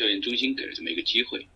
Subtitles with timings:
[0.00, 1.46] 教研中心给了这么一个机会。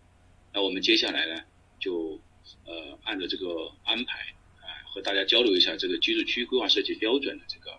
[0.53, 1.41] 那我们接下来呢，
[1.79, 2.21] 就
[2.63, 4.19] 呃按照这个安排
[4.61, 7.75] 啊，和大家交流一下这个居住区规划设计标准的这个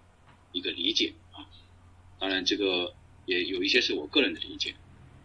[0.50, 1.46] 一个理解啊。
[2.18, 2.92] 当然，这个
[3.26, 4.74] 也有一些是我个人的理解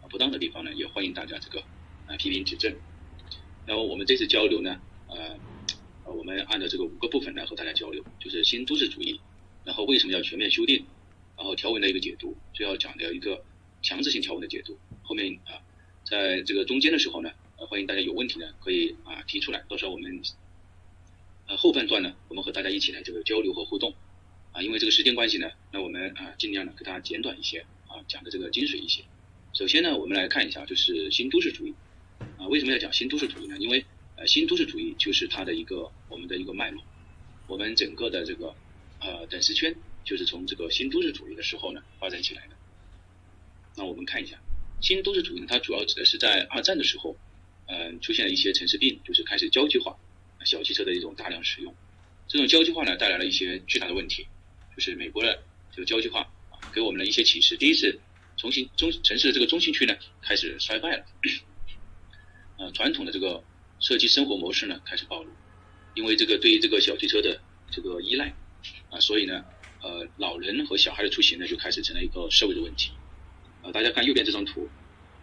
[0.00, 1.58] 啊，不当的地方呢，也欢迎大家这个
[2.06, 2.72] 啊批评指正。
[3.66, 5.36] 那么我们这次交流呢，呃，
[6.04, 9.20] 我们按照这个五个部分来和大家交流，就是新都市主义，
[9.64, 10.86] 然后为什么要全面修订，
[11.36, 13.44] 然后条文的一个解读，最后讲的一个
[13.82, 14.78] 强制性条文的解读。
[15.12, 15.60] 后面啊，
[16.04, 20.22] 在这个中间的时候呢，呃，欢迎大家有问题呢可以啊提出来，到时候我们
[21.48, 23.94] 呃后半段呢，我们和大家一起来这个交流和互动
[24.52, 29.04] 啊，因为这个时间关系呢，那我们啊尽量呢给大家简短一些啊，讲的这个精髓一些。
[29.52, 31.74] 首先呢，我们来看一下就是新都市主义。
[32.38, 33.58] 啊，为什么要讲新都市主义呢？
[33.58, 33.84] 因为
[34.16, 36.82] 呃，新都市主义就是它的一个我们的一个脉络，
[37.48, 38.54] 我们整个的这个
[38.98, 42.56] 呃等式圈就是从这个新都市主义的时候呢发展起来的。
[43.74, 44.38] 那我们看一下，
[44.82, 47.16] 新都市主义呢，它主要指的是在二战的时候，
[47.68, 49.96] 嗯，出现了一些城市病，就是开始郊区化，
[50.44, 51.72] 小汽车的一种大量使用。
[52.26, 54.26] 这种郊区化呢，带来了一些巨大的问题，
[54.74, 55.40] 就是美国的
[55.70, 57.56] 这个郊区化啊，给我们的一些启示。
[57.56, 58.00] 第一是，
[58.36, 61.04] 重新中城市的这个中心区呢，开始衰败了。
[62.58, 63.44] 呃，传统的这个
[63.78, 65.30] 设计生活模式呢开始暴露，
[65.94, 67.40] 因为这个对于这个小汽车的
[67.70, 68.34] 这个依赖
[68.90, 69.44] 啊，所以呢，
[69.80, 72.90] 呃，老人和小孩的出行呢就开始成了一个社会的问题。
[73.62, 74.68] 啊，大家看右边这张图，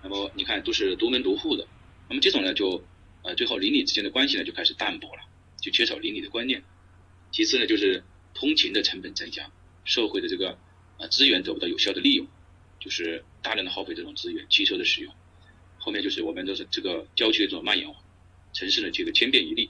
[0.01, 1.67] 那么你看都是独门独户的，
[2.07, 2.83] 那么这种呢就
[3.23, 5.21] 呃最后邻里之间的关系呢就开始淡薄了，
[5.61, 6.63] 就缺少邻里的观念。
[7.31, 9.51] 其次呢就是通勤的成本增加，
[9.83, 10.57] 社会的这个
[10.97, 12.27] 呃资源得不到有效的利用，
[12.79, 15.13] 就是大量的耗费这种资源，汽车的使用。
[15.77, 18.01] 后面就是我们都是这个郊区的这种蔓延化，
[18.53, 19.69] 城市的这个千变一律。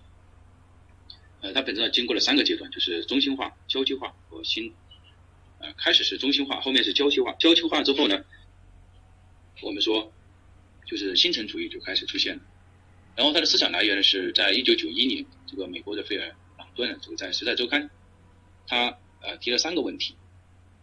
[1.42, 4.74] 呃，它本质上经过了三个阶段，就是中心化、郊区化和新。
[5.60, 7.34] 呃，开始是中心化，后面是郊区化。
[7.34, 8.24] 郊区化之后呢，
[9.62, 10.12] 我们说
[10.90, 12.42] 就是新城主义就开始出现了。
[13.16, 17.84] 然后他的思想来源是在一九九一年，这个美国的费尔朗顿这个在《时代周刊》，
[18.66, 20.16] 他呃提了三个问题。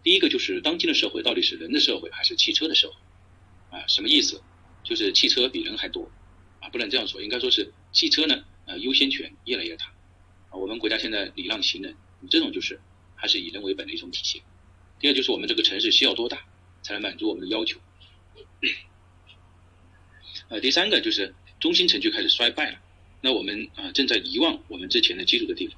[0.03, 3.77] 第一个就是当今的社会到底是人的社会还是汽车的社会？
[3.77, 4.41] 啊，什么意思？
[4.85, 6.09] 就是汽车比人还多，
[6.61, 9.87] 啊，不能这样说，应该说是汽车呢，呃，优先权越来越大，
[10.51, 11.97] 啊，我们国家现在礼让行人，
[12.31, 12.79] 这种就是
[13.17, 14.43] 还是以人为本的一种体现。
[15.01, 16.45] 第二就是我们这个城市需要多大
[16.83, 17.81] 才能满足我们的要求？
[20.49, 22.79] 呃，第三个就是中心城区开始衰败了，
[23.21, 25.77] 那我们啊正在遗忘我们之前的基础的地方。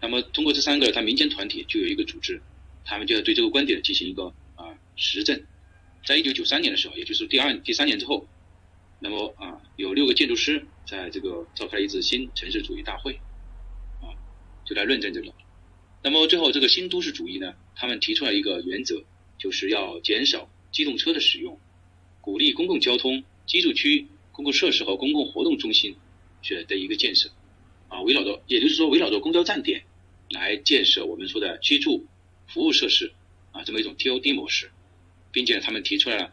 [0.00, 2.40] 那么通过这三个，它民间团体就有一个组织，
[2.84, 5.44] 他们就要对这个观点进行一个啊实证。
[6.06, 8.26] 在一九九三年的时候，也就是第二、第三年之后，
[8.98, 13.20] 那么啊，有六个建筑师在这个召开了一次新城市主义大会，
[14.00, 14.16] 啊，
[14.64, 15.30] 就来论证这个。
[16.02, 19.04] 那么最后，这个新都市主义呢，他们提出来一个原则，
[19.36, 21.60] 就是要减少机动车的使用，
[22.22, 25.96] 鼓励公共交通、居住区、公共设施和公共活动中心
[26.40, 27.30] 选的一个建设，
[27.88, 29.82] 啊，围绕着，也就是说围绕着公交站点
[30.30, 32.06] 来建设我们说的居住
[32.46, 33.12] 服务设施，
[33.50, 34.70] 啊，这么一种 TOD 模式。
[35.32, 36.32] 并且他们提出来了，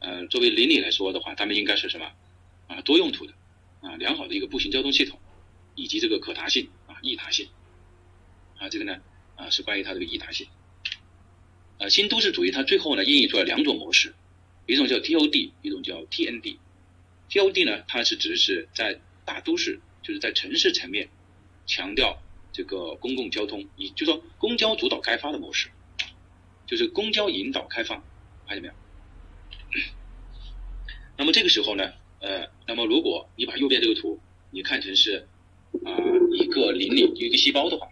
[0.00, 2.12] 呃，作为邻里来说的话，他们应该是什么？
[2.66, 3.32] 啊，多用途的，
[3.80, 5.18] 啊，良好的一个步行交通系统，
[5.74, 7.48] 以及这个可达性啊，易达性，
[8.58, 9.00] 啊，这个呢，
[9.36, 10.46] 啊，是关于它这个易达性。
[11.78, 14.14] 呃，新都市主义它最后呢，应用出了两种模式，
[14.66, 16.56] 一种叫 TOD，一种叫 TND。
[17.28, 21.08] TOD 呢，它是指是在大都市，就是在城市层面，
[21.66, 25.68] 强调这个公共交通，以就说公交主导开发的模式，
[26.66, 28.02] 就是公交引导开发。
[28.46, 28.74] 看见没有？
[31.16, 34.20] 那么这个时候呢，呃，那么如果你把右边这个图
[34.50, 35.26] 你看成是
[35.84, 35.96] 啊
[36.32, 37.88] 一个邻里一个细胞的话，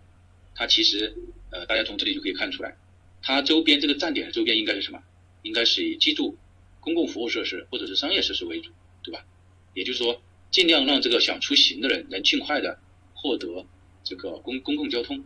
[0.54, 1.14] 它其实
[1.50, 2.76] 呃大家从这里就可以看出来，
[3.22, 5.02] 它周边这个站点周边应该是什么？
[5.42, 6.38] 应该是以居住、
[6.82, 8.70] 公共服务设施或者是商业设施为主，
[9.02, 9.24] 对吧？
[9.72, 10.20] 也就是说，
[10.50, 12.78] 尽量让这个想出行的人能尽快的
[13.14, 13.64] 获得
[14.04, 15.24] 这个公公共交通。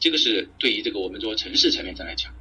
[0.00, 2.34] 这个是对于这个我们说城市层面上来讲，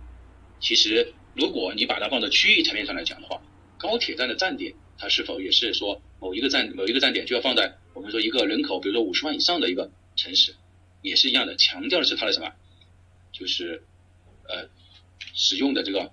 [0.59, 1.13] 其实。
[1.35, 3.39] 如果你把它放在区域层面上来讲的话，
[3.77, 10.55] 高铁站的站点，它是否也是说某一个站某一个站点就要放在我们说一个人口，比如说五十万以上的一个城市，
[11.03, 12.51] 也是一样的，强调的是它的什么？
[13.31, 13.83] 就是
[14.49, 14.67] 呃
[15.33, 16.11] 使用的这个，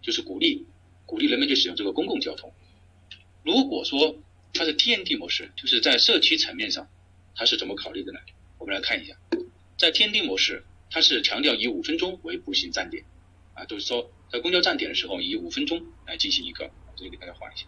[0.00, 0.64] 就是鼓励
[1.06, 2.52] 鼓励人们去使用这个公共交通。
[3.42, 4.16] 如果说
[4.52, 6.88] 它是 TND 模式，就是在社区层面上，
[7.34, 8.18] 它是怎么考虑的呢？
[8.58, 9.16] 我们来看一下，
[9.78, 13.04] 在 TND 模式，它是强调以五分钟为步行站点，
[13.54, 14.10] 啊，就是说。
[14.32, 17.66] 在公交站点的时候，以五分钟来进行一个，这里给大家画一下，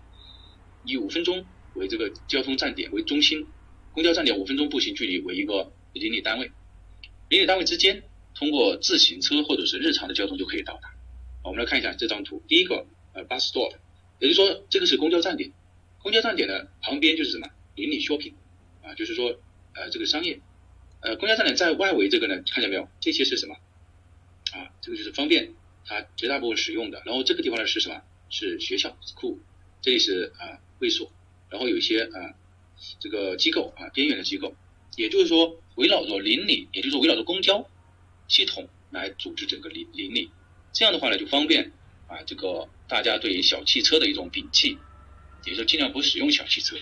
[0.85, 3.47] 以五分钟为这个交通站点为中心，
[3.93, 6.51] 公交站点五分钟步行距离为一个邻里单位，
[7.29, 8.03] 邻里单位之间
[8.35, 10.93] 通过自行车或者是日常的交通就可以到达。
[11.45, 12.85] 我们来看一下这张图，第一个
[13.17, 13.73] 呃 bus stop，
[14.21, 15.51] 也就是说，这个是公交站点，
[16.03, 18.35] 公交站点呢旁边就是什么邻里 shopping
[18.83, 19.41] 啊，就是说
[19.75, 20.41] 呃这个商业，
[21.01, 22.87] 呃公交站点在外围这个呢，看见没有？
[23.01, 23.55] 这些是什么？
[24.53, 25.55] 啊，这个就是方便
[25.87, 27.03] 它绝大部分使用的。
[27.07, 28.03] 然后这个地方呢是什么？
[28.29, 29.39] 是学校 school，
[29.81, 31.11] 这里是啊会所，
[31.49, 32.35] 然后有一些啊
[33.01, 34.55] 这个机构啊边缘的机构，
[34.97, 37.67] 也就是说围绕着邻里，也就是说围绕着公交
[38.29, 40.31] 系统来组织整个邻邻里，
[40.73, 41.73] 这样的话呢就方便。
[42.09, 44.79] 啊，这个大家对小汽车的一种摒弃，
[45.45, 46.77] 也就尽量不使用小汽车。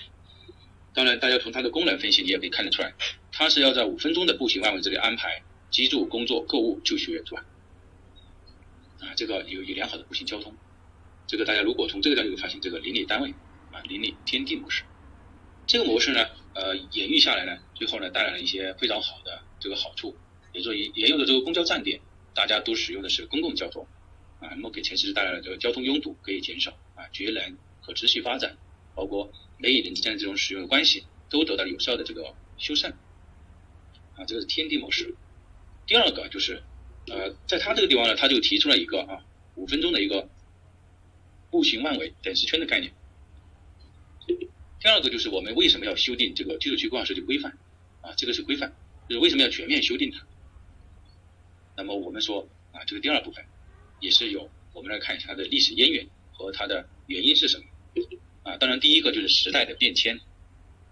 [0.93, 2.95] 当然，大家从它的功能分析，你也可以看得出来，
[3.33, 7.45] 它是要在五分钟的步行范围之内安排居住、工作、购物、就学，是吧？
[9.01, 10.55] 啊，这个有有良好的步行交通。
[11.27, 13.31] 这个大家如果从这个角度发现，这个邻里单位
[13.73, 14.85] 啊，邻里天地模式，
[15.67, 16.25] 这个模式呢，
[16.55, 20.17] 呃，演绎下来呢，最后呢，带来了一些非常好的这个好处，
[20.53, 22.01] 也就说，沿用的这个公交站点，
[22.35, 23.87] 大家都使用的是公共交通。
[24.41, 28.57] 啊，那么给城市带来了这个交通拥堵可以减少啊，节能和持续发展，
[28.95, 32.93] 包括人与人之间的这种使用的关系都得到有效的这个修缮
[34.17, 35.15] 啊，这个是天地模式。
[35.87, 36.63] 第二个就是，
[37.09, 40.29] 呃，在他这个地方呢，他就提出了一个啊五分钟的一个
[41.51, 42.93] 步行万维等时圈的概念。
[44.81, 47.57] 第二个就是我们为什么要修订这个居住区规划设计规范
[48.03, 48.13] 啊？
[48.17, 48.75] 这个是规范，
[49.09, 50.27] 就是为什么要全面修订它？
[51.77, 53.45] 那么我们说啊，这个第二部分。
[54.05, 57.65] 也是有，我们来看一下它的历史渊源和它的原因是什么
[58.43, 58.59] 啊？
[58.59, 60.21] 当然，第一个就是时代的变迁，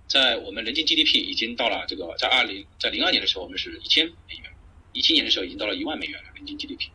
[0.08, 4.50] 在我们人均 GDP 已经到了这个，在二零在零二年的时候，我们是一千美元，
[4.94, 6.88] 一七年的时候已经到了一万美元了人均 GDP。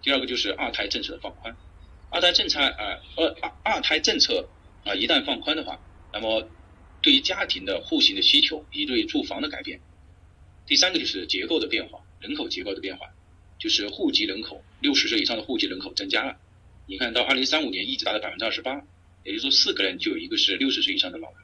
[0.00, 1.56] 第二个就是二胎政策的放宽，
[2.10, 4.48] 二胎政策啊，二二二胎政策
[4.84, 5.80] 啊，一旦放宽的话，
[6.12, 6.48] 那么
[7.02, 9.80] 对于家庭的户型的需求以及对住房的改变。
[10.66, 13.08] 第三个就是结构的变化，人口结构的变化。
[13.58, 16.38] 就是户籍人口六十岁以上的户籍人口增加了，
[16.86, 18.82] 你看到二零三五年一直达到百分之二十八，
[19.24, 21.38] 也就是说四个人就有一个是六十岁以上的老人。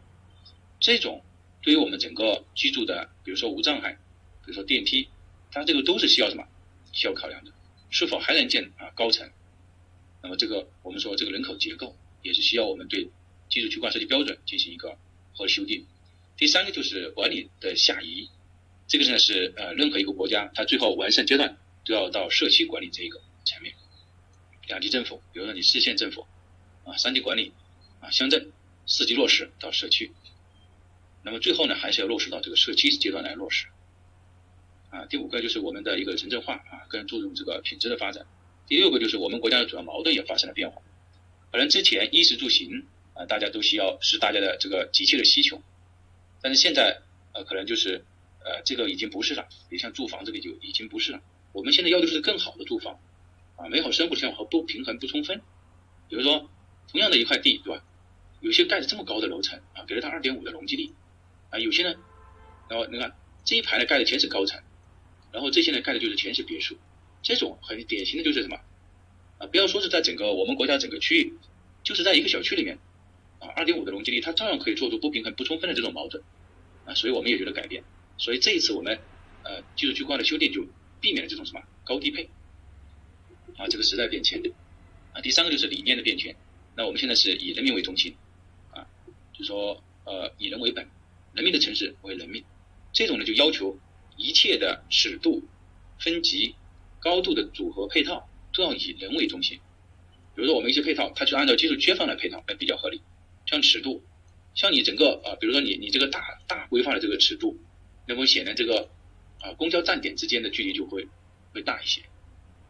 [0.80, 1.22] 这种
[1.62, 3.98] 对于我们整个居住的，比如说无障碍，
[4.44, 5.08] 比如说电梯，
[5.50, 6.44] 它这个都是需要什么？
[6.92, 7.52] 需要考量的。
[7.90, 9.28] 是否还能建啊高层？
[10.22, 13.08] 那么这个我们说这个人口结构也是需要我们对
[13.48, 14.96] 居住区规划设计标准进行一个
[15.32, 15.84] 和修订。
[16.36, 18.28] 第三个就是管理的下移，
[18.86, 21.56] 这个呢是呃任何一个国家它最后完善阶段。
[21.84, 23.74] 都要到社区管理这一个层面，
[24.66, 26.26] 两级政府，比如说你市县政府，
[26.84, 27.52] 啊，三级管理，
[28.00, 28.52] 啊，乡镇，
[28.86, 30.12] 四级落实到社区，
[31.22, 33.66] 那么最后呢，还是要落实到这个社区阶段来落实，
[34.90, 38.26] 啊，第五个就是我们的一个城镇化啊，更注重这个品质的发展，
[38.66, 40.80] 第六个就是我们国家的主要矛盾也发生了变化，
[41.52, 45.62] 可能之前衣食住行啊，大家都需要是大家的这个急切的需求，
[46.40, 47.02] 但是现在
[47.34, 48.04] 呃，可能就是
[48.44, 51.20] 呃，这个已经不是了，你像住房这个就已经不是了。
[51.54, 52.98] 我们现在要的是更好的住房，
[53.54, 55.40] 啊，美好生活的生活不平衡不充分。
[56.08, 56.50] 比如说，
[56.90, 57.84] 同样的一块地，对吧？
[58.40, 60.90] 有些盖的这么高的楼层啊，给了它二点五的容积率，
[61.50, 61.94] 啊，有些呢，
[62.68, 64.60] 然后你看这一排呢盖的全是高层，
[65.30, 66.76] 然后这些呢盖的就是全是别墅，
[67.22, 68.58] 这种很典型的就是什么？
[69.38, 71.38] 啊，不要说是在整个我们国家整个区域，
[71.84, 72.80] 就是在一个小区里面，
[73.38, 76.24] 啊，二点五的容积率，它照样可以做出不平衡不充分的这种矛盾，
[76.84, 77.84] 啊，所以我们也觉得改变。
[78.18, 78.98] 所以这一次我们
[79.44, 80.66] 呃技术区规划的修订就。
[81.04, 82.30] 避免了这种什么高低配
[83.58, 84.50] 啊，这个时代变迁的
[85.12, 85.20] 啊。
[85.20, 86.34] 第三个就是理念的变迁。
[86.74, 88.16] 那我们现在是以人民为中心
[88.72, 88.88] 啊，
[89.34, 90.88] 就说呃以人为本，
[91.34, 92.42] 人民的城市为人民。
[92.94, 93.78] 这种呢就要求
[94.16, 95.42] 一切的尺度、
[96.00, 96.54] 分级、
[97.00, 99.58] 高度的组合配套都要以人为中心。
[100.34, 103.02] 比如说我们一些配套，它就按照技术缺方来配套，哎比较合理。
[103.44, 104.02] 像尺度，
[104.54, 107.58] 像你整个啊，比如说你你这个大大规划的这个尺度，
[108.08, 108.88] 那么显然这个。
[109.44, 111.06] 啊，公交站点之间的距离就会
[111.52, 112.00] 会大一些，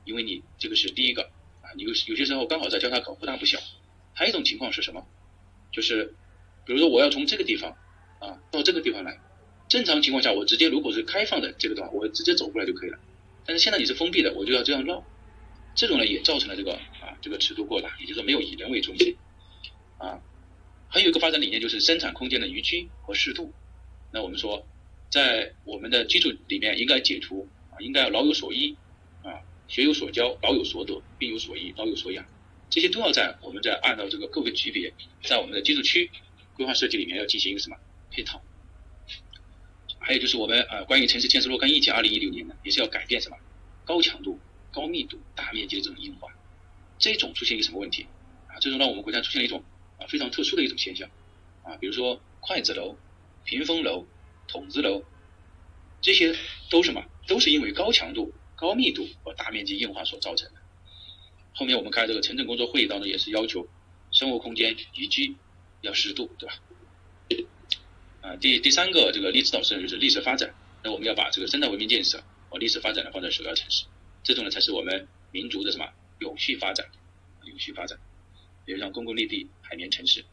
[0.05, 1.31] 因为你这个是第一个
[1.63, 3.61] 啊，你有有些时候刚好在交叉口不大不小。
[4.13, 5.07] 还有一种情况是什么？
[5.73, 6.15] 就是
[6.67, 7.77] 比如说我要从这个地方
[8.19, 9.21] 啊到这个地方来，
[9.69, 12.99] 正常情况下我直接如果是开放的这个地方，我直接走过来就可以了。
[13.47, 15.05] 但是现在你是封闭的，我就要这样绕，
[15.77, 19.17] 这种呢也造成了这个啊这个尺度过大，也就是说没有以人为中心
[19.99, 20.21] 啊。
[20.89, 23.53] 还有一个发展理念就是生产空间的宜居和适度。
[24.11, 24.67] 那我们说。
[25.11, 28.77] 在我们的基础里面，应该解除啊，应该老有所依
[29.23, 32.27] 啊，学有所教，老有所得，病有所医，老有所养，
[32.69, 34.93] 这些都要在我们在按照这个各个级别，
[35.23, 36.11] 在我们的居住区
[36.57, 37.77] 规划设计里面要进行一个什么
[38.11, 38.43] 配套。
[40.01, 43.37] 还有就是我们呃关于城市建设若干意见二零一六年呢，也是要改变什么
[43.85, 44.41] 高强度、
[44.73, 46.29] 高密度、大面积的这种硬化，
[46.99, 48.07] 这种出现一个什么问题
[48.49, 48.59] 啊？
[48.61, 49.63] 这种让我们国家出现了一种
[50.01, 51.09] 啊非常特殊的一种现象
[51.63, 52.99] 啊，比如说筷子楼、
[53.45, 54.07] 屏风楼。
[54.49, 55.03] 筒子楼，
[56.01, 56.37] 这些
[56.71, 57.05] 都什么？
[57.27, 60.61] 都是因为高强度、高密度和大面积硬化所造成的。
[61.55, 63.67] 后面我们开这个城镇工作会议当中也是要求，
[64.11, 65.35] 生活空间宜居
[65.81, 66.55] 要适度，对吧？
[68.21, 73.85] 啊，第第三个这个历史导师就是历史发展，那我们要把这个生态文明建设和历史发展呢放在首要城市，
[74.23, 75.87] 这种呢才是我们民族的什么
[76.19, 76.87] 永续发展，
[77.45, 77.99] 永续发展，
[78.65, 80.25] 比如像公共绿地、海绵城市，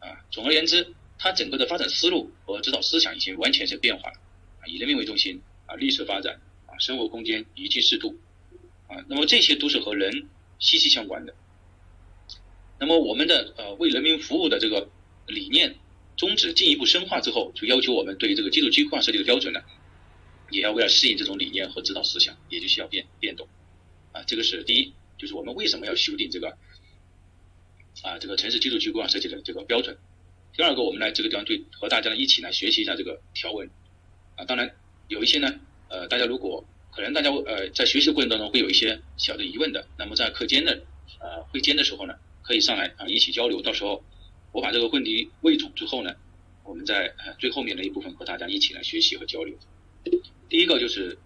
[0.00, 4.16] 啊，总而言之，它整个的发展思路和指导思想已经完全是变化了，
[4.60, 8.18] 啊，以人民为中心，啊，绿色发展，啊，生活空间宜居适度，
[8.88, 10.26] 啊，那么这些都是和人
[10.58, 11.34] 息息相关的。
[12.78, 14.88] 那么我们的呃为人民服务的这个
[15.26, 15.76] 理念。
[16.16, 19.62] 宗旨进一步深化之后，就要求我们对于这个基础计划设计的标准呢，
[20.50, 23.48] 也要为了适应这种理念和指导思想，也就需要变变动。
[24.12, 26.58] 啊，这个是第一，就是我们为什么要修订这个
[28.02, 29.96] 啊这个城市居住区规划设计的这个标准。
[30.56, 33.70] 第二个，我们来这个地方对和大家一起来学习一下这个条文。
[34.36, 34.74] 啊，当然
[35.08, 40.82] 有一些呢，呃，大家如果可能大家呃在学习的过程当中会有一些小的疑问的，那么在课间的
[41.20, 44.04] 呃会间的时候呢，可以上来啊一起交流，到时候。
[44.52, 46.12] 我把这个问题汇总之后呢，
[46.64, 49.56] 我们在呃最后面的一部分和大家一起来学习和交流。
[50.48, 51.16] 第一个就是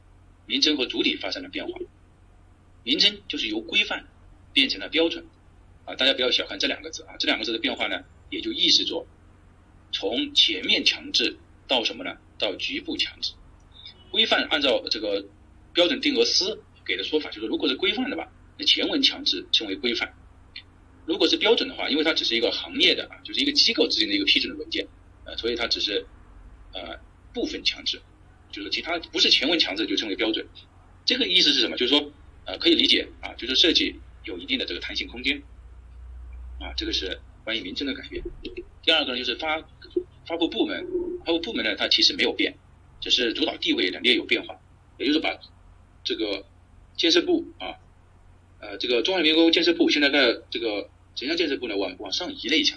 [0.45, 1.73] 名称和主体发生了变化，
[2.83, 4.05] 名称就是由规范
[4.53, 5.25] 变成了标准
[5.87, 8.05] 啊，大家不要小看这两个字啊，这两个字的变化呢，
[8.35, 9.07] 也就意识着
[9.93, 11.39] 从全面强制
[11.69, 12.17] 到什么呢？
[12.39, 13.33] 到局部强制。
[14.11, 15.25] 规范按照这个
[15.73, 20.15] 标准定额司给的说法，就是如果是规范的吧，那前文强制称为规范。
[21.07, 24.87] 如果是标准的话，因为它只是一个行业的啊，就是一个机构之间的一个批准的文件，
[25.25, 26.07] 呃，所以它只是
[26.73, 26.99] 呃
[27.33, 28.01] 部分强制，
[28.51, 30.47] 就是其他不是前文强制就称为标准。
[31.05, 31.77] 这个意思是什么？
[31.77, 32.13] 就是说
[32.47, 35.43] 呃可以理解啊，就是设计有一定的这个弹性空间
[36.61, 38.25] 啊，这个是关于名称的改变。
[38.83, 39.63] 第二个呢，就是发
[40.27, 40.87] 发布部门，
[41.25, 42.57] 发布部门呢它其实没有变，
[43.01, 44.59] 只是主导地位呢略有变化，
[44.99, 45.39] 也就是把
[46.03, 46.45] 这个
[46.97, 47.77] 建设部啊，
[48.61, 50.91] 呃这个中华人民共和国建设部现在在这个。
[51.17, 52.77] 城乡建设部呢，往往上移了一下，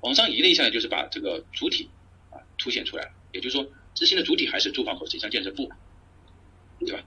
[0.00, 1.88] 往上移了一下呢，就是把这个主体
[2.32, 3.10] 啊凸显出来了。
[3.30, 5.70] 也就是说，执行的主体还是住房和城乡建设部，
[6.80, 7.04] 对吧？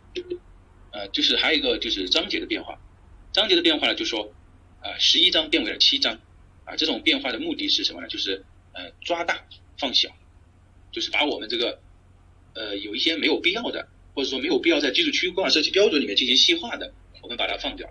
[0.94, 2.80] 呃，就是还有一个就是章节的变化，
[3.34, 4.34] 章节的变化呢，就说
[4.80, 6.22] 啊，十一章变为了七章，
[6.66, 8.08] 啊，这种变化的目的是什么呢？
[8.08, 8.44] 就是
[8.74, 9.46] 呃抓大
[9.78, 10.10] 放小，
[10.92, 11.80] 就是把我们这个
[12.54, 17.90] 呃有一些没有必要的，或者说没有必要在居住区规划设计标准里面进行细化的，我们把它放掉。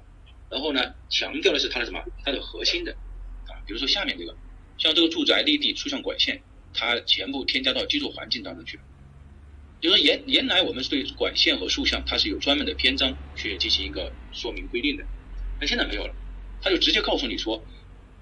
[0.51, 2.05] 然后呢，强调的是它的什么？
[2.25, 2.93] 它的核心的
[3.47, 4.37] 啊，比如说下面这个，
[4.79, 8.83] 像这个住宅绿地竖向管线，它全部添加到居住环境当中去了。
[9.81, 15.05] 就说原原来我们是对管线和竖向它是有专门的篇章去进行一个说明规定的，
[15.61, 16.15] 那现在没有了，
[16.63, 17.63] 它就直接告诉你说，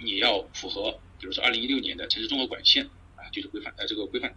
[0.02, 4.35] 你要符合，比如说二零一六年的城市综合管线啊就是规范呃这个规范，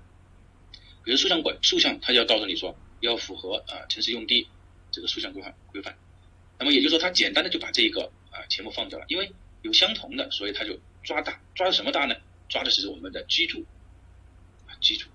[1.03, 4.48] 比如竖向管竖向，它就要告诉你说要符合啊城市用地
[4.91, 5.98] 这个竖向规范规范。
[6.57, 9.31] 那么也就是说，他简单的就把这一个啊全部放掉了，因为
[9.62, 12.15] 有相同的，所以他就抓大，抓什么大呢？
[12.48, 13.65] 抓的是我们的居住
[14.67, 15.10] 啊居住。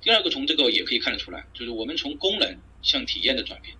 [0.00, 3.76] 第二个从这个也可以看得出来，就是我们从功能向体验的转变。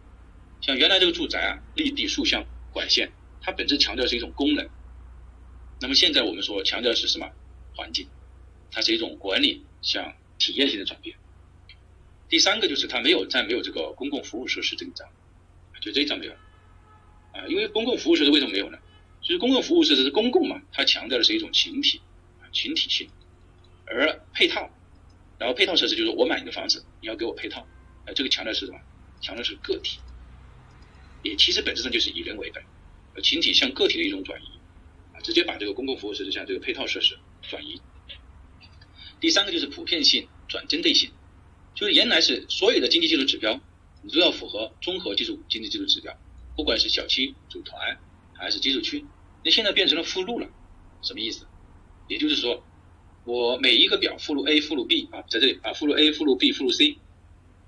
[0.60, 4.68] 像原来这个住宅啊，立地竖向管线，它本质强调是一种功能。
[5.80, 7.30] 那么现在我们说强调的是什么？
[7.74, 8.08] 环境，
[8.70, 11.16] 它是一种管理向体验性的转变。
[12.28, 15.06] 第三个就是它没有再没有这个公共服务设施这一章，
[15.80, 16.32] 就这一章没有。
[17.32, 18.78] 啊，因为公共服务设施为什么没有呢？
[19.20, 22.00] 就是公共服务设施是公共嘛，它强调的是一种群体
[22.40, 23.08] 啊，群体性，
[23.84, 24.70] 而配套，
[25.38, 27.60] 然后配套设施就是我买你的房子，你要给我配套，
[28.06, 28.78] 啊，这个强调是什么？
[29.20, 29.98] 强调是个体，
[31.22, 32.62] 也其实本质上就是以人为本，
[33.22, 34.46] 群体向个体的一种转移，
[35.22, 37.80] 直接把这个公共服务设施向这个配套设施转移。
[39.20, 41.10] 第三个就是普遍性转针对性，
[41.74, 43.60] 就是原来是所有的经济技术指标，
[44.02, 46.16] 你都要符合综合技术经济技术指标。
[46.56, 47.98] 不管是小区组团
[48.34, 49.04] 还是居住区，
[49.44, 50.48] 那现在变成了附录了，
[51.02, 51.46] 什么意思？
[52.08, 52.64] 也就是说，
[53.24, 56.96] 我每一个表附录 A、附录 B 啊，在这里啊，附录 A、附录 B、附录 C，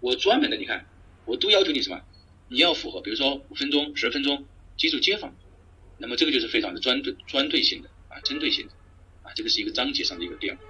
[0.00, 0.86] 我专门的，你看，
[1.26, 2.00] 我都要求你什么？
[2.48, 4.46] 你要符合，比如说五分钟、十分钟
[4.78, 5.34] 基础街坊，
[5.98, 8.72] 那么这个就是非常的专对、专对性的啊，针对性的
[9.22, 10.62] 啊，这个是一个章节上的一个变化。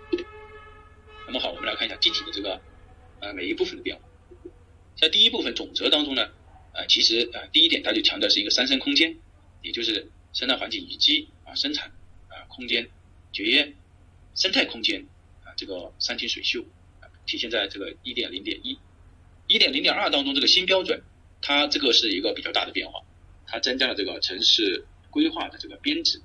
[1.27, 2.61] 那么好，我们来看一下具体的这个
[3.21, 4.03] 呃每一部分的变化，
[4.97, 6.31] 在第一部分总则当中呢。
[6.75, 9.17] 啊，其实啊，第一点，它就强调是一个三生空间，
[9.63, 11.89] 也就是生态环境以及啊，生产
[12.29, 12.89] 啊，空间
[13.33, 13.75] 节约，
[14.37, 15.05] 生态空间
[15.43, 16.63] 啊，这个山清水秀
[17.01, 18.79] 啊，体现在这个一点零点一，
[19.49, 21.03] 一点零点二当中这个新标准，
[21.43, 23.01] 它这个是一个比较大的变化，
[23.47, 24.87] 它增加了这个城市
[25.19, 26.23] 规划的这个编制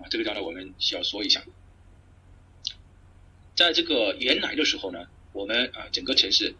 [0.00, 1.44] 啊，这个将呢我们需要说一下，
[3.54, 6.54] 在这个原来的时候呢，我们啊整个城市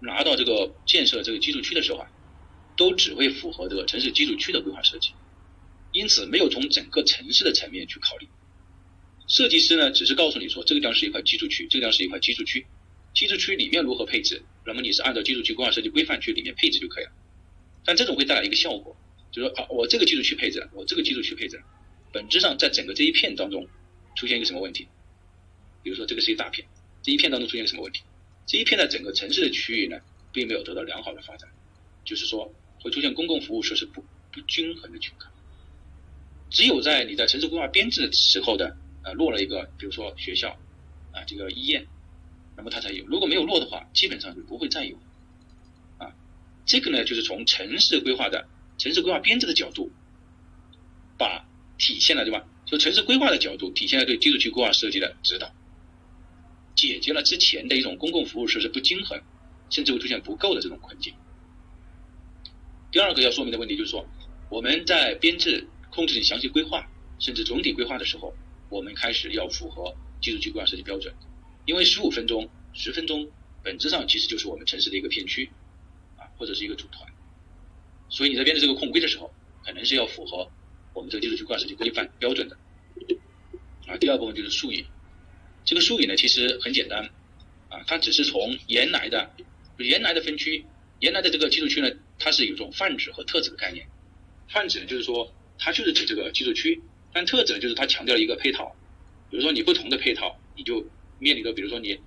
[0.00, 2.10] 拿到这个建设这个居住区的时候啊。
[2.74, 5.10] 都只会符合这个城市居住区的规划设计，
[5.92, 8.26] 因此没有从整个城市的层面去考虑，
[9.28, 12.66] 设计师呢只是告诉你说这个地方是一块居住区，这个地方是一块居住区，
[13.12, 17.12] 居住区里面如何配置，那么你是按照居住区规划设计规范去里面配置就可以了。
[17.84, 18.96] 但这种会带来一个效果，
[19.32, 21.64] 就说啊，我这个居住区配置了，我这个居住区配置了，
[22.12, 23.66] 本质上在整个这一片当中
[24.14, 24.86] 出现一个什么问题？
[25.82, 26.68] 比如说这个是一大片，
[27.02, 28.02] 这一片当中出现了什么问题？
[28.46, 29.98] 这一片在整个城市的区域呢，
[30.32, 31.48] 并没有得到良好的发展，
[32.04, 35.32] 就是说会出现公共服务设施不不均衡的情况。
[36.50, 40.50] 只有在你在城市规划编制的时候的呃落了一个，比如说学校
[41.12, 41.86] 啊这个医院，
[42.56, 43.06] 那么它才有。
[43.06, 44.96] 如果没有落的话，基本上就不会再有。
[45.96, 46.12] 啊，
[46.66, 48.46] 这个呢就是从城市规划的
[48.82, 49.92] 城市规划编制的角度，
[51.16, 51.46] 把
[51.78, 52.44] 体现了对吧？
[52.66, 55.54] 就城市规划的角度体现了对居住区规划设计的指导。
[56.74, 59.22] 解决了之前的一种公共服务设施不均衡，
[59.70, 61.14] 甚至会出现不够的这种困境。
[62.90, 64.04] 第二个要说明的问题就是说，
[64.50, 66.84] 我们在编制、控制性、详细规划，
[67.20, 68.34] 甚至总体规划的时候，
[68.68, 71.14] 我们开始要符合居住区规划设计标准。
[71.66, 73.30] 因为十五分钟、十分钟，
[73.62, 75.48] 本质上其实就是我们城市的一个片区，
[76.16, 77.08] 啊，或者是一个组团。
[78.12, 79.32] 所以你在编制这个控规的时候，
[79.64, 80.46] 可能是要符合
[80.92, 82.56] 我们这个居住区规划设计规范标准的。
[83.86, 84.84] 啊，第二部分就是术语。
[85.64, 87.10] 这个术语呢，其实很简单，
[87.70, 89.30] 啊，它只是从原来的
[89.78, 90.66] 原来的分区，
[91.00, 93.88] 原来的这个居住区呢，它是有一种泛指和特指的概念。
[94.48, 96.78] 泛指呢，就是说它就是指这个居住区；
[97.14, 98.76] 但特指呢，就是它强调了一个配套。
[99.30, 100.86] 比如说你不同的配套，你就
[101.18, 101.98] 面临个，比如说你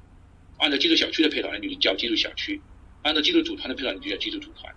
[0.59, 2.61] 按照居住小区的配套，那你就叫居住小区；
[3.01, 4.71] 按照居住组团的配套，你就叫居住组团。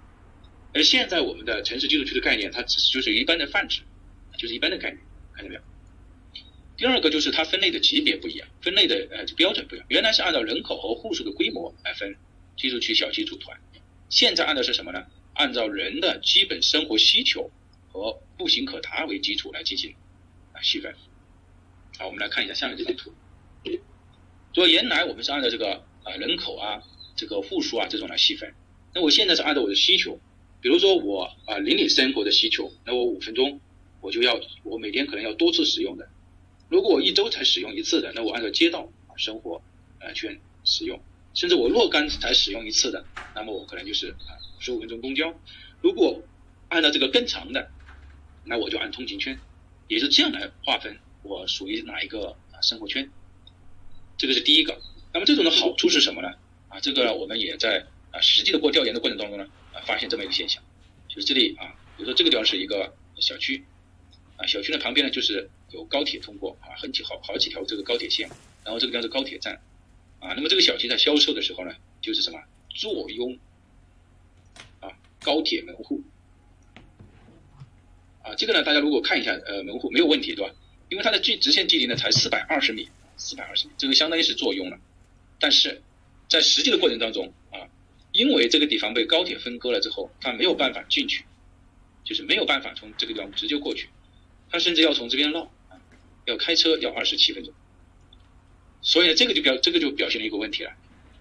[0.75, 3.83] 而现在我们的城市居住区的概念，它只是就是一般的泛指，
[4.39, 5.01] 就是一般的概念，
[5.35, 5.63] 看见没有？
[6.77, 9.87] 第二个就是它分类的级别不一样，分类的呃标准不一样。
[9.89, 12.17] 原来是按照人口和户数的规模来分
[12.57, 13.59] 居住区、小区组团，
[14.09, 15.07] 现在按照是什么呢？
[15.35, 17.51] 按照人的基本生活需求
[17.89, 19.95] 和步行可达为基础来进行
[20.53, 20.95] 啊细分。
[21.99, 23.13] 好，我们来看一下下面这张图。
[24.55, 26.83] 说原来我们是按照这个啊人口啊、
[27.17, 28.53] 这个户数啊这种来细分，
[28.95, 30.19] 那我现在是按照我的需求，
[30.61, 33.61] 比如说我啊邻里生活的需求，那我五分钟
[34.01, 36.09] 我就要我每天可能要多次使用的。
[36.69, 39.63] 如果我一周才使用一次的，那我按照街道啊生活
[40.01, 41.01] 呃圈使用，
[41.33, 45.35] 甚至我若干才使用一次的，那么我可能就是啊十五分钟公交。
[45.81, 46.23] 如果
[46.69, 47.71] 按照这个更长的，
[48.45, 49.39] 那我就按通勤圈，
[49.87, 53.09] 也是这样来划分我属于哪一个啊生活圈。
[54.17, 54.79] 这个是第一个。
[55.15, 56.29] 那么这种的好处是什么呢？
[56.69, 59.47] 啊，这个我们也在啊实际的过调研的过程当中呢
[59.87, 60.63] 发现这么一个现象，
[61.09, 63.65] 就是这里啊，比如说这个地方是一个小区。
[64.41, 68.29] 啊，小区的旁边呢，就是有高铁通过啊，很几好好几条这个高铁线，
[68.63, 69.61] 然后这个地方是高铁站，
[70.21, 73.37] 啊，那么这个小区在销售的时候呢，就是什么坐拥
[74.79, 76.05] 啊高铁门户，
[78.23, 80.55] 啊，这个呢，大家如果看一下呃门户没有问题对吧？
[80.89, 84.79] 因为它的距直线距离呢才四百二十米，四百二十米，这个相当于是坐拥了，
[85.41, 85.83] 但是
[86.29, 87.58] 在实际的过程当中啊，
[88.19, 91.25] 因为这个地方被高铁分割了之后，它没有办法进去，
[92.03, 93.89] 就是没有办法从这个地方直接过去。
[94.51, 95.49] 他甚至要从这边绕，
[96.25, 97.55] 要开车要二十七分钟，
[98.83, 100.73] 所以呢，这个就表这个就表现了一个问题了，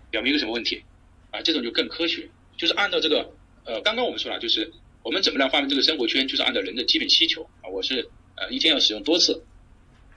[0.10, 0.84] 表明一个什么问题？
[1.30, 3.32] 啊，这种就更科学，就是按照这个
[3.66, 9.44] 呃，刚刚我们说了，就是我们怎么来划分这个生活圈，就是按照人的基本需求啊，我是呃一天要使用多次，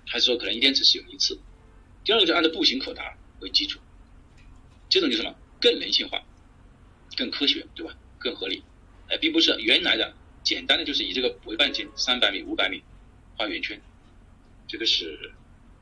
[0.07, 1.39] 还是说可能一天只使用一次？
[2.05, 3.79] 第二个就按照步行可达为基础，
[4.89, 6.23] 这种就什么更人性化、
[7.21, 7.95] 更科学，对吧？
[8.19, 8.63] 更合理，
[9.09, 12.83] 哎，并不是原来的简单的就是以这个为半径三百米、五百米。
[13.37, 13.81] 画圆圈，
[14.69, 15.33] 这个是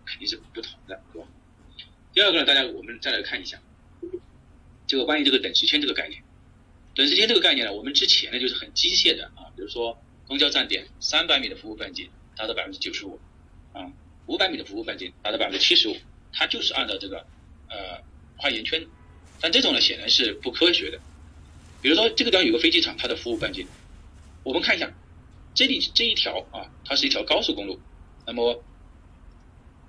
[0.07, 1.27] 肯定是不同的，对吧？
[2.13, 3.61] 第二个呢，大家我们再来看一下，
[4.87, 6.23] 这个关于这个等时圈这个概念。
[6.95, 13.19] 等时圈这个概念呢，我们之前呢就是很机械的啊，比如说公交站点三百米的服务半径达到百分之九十五，
[13.73, 13.91] 啊，
[14.27, 15.97] 五百米的服务半径达到百分之七十五，
[16.33, 17.27] 它就是按照这个
[17.69, 18.01] 呃
[18.37, 18.87] 画圆圈。
[19.41, 21.01] 但这种呢显然是不科学的。
[21.81, 23.67] 比如说这个地方有个飞机场，它的服务半径，
[24.43, 24.93] 我们看一下。
[25.55, 27.81] 这里这一条啊，它是一条高速公路，
[28.25, 28.63] 那么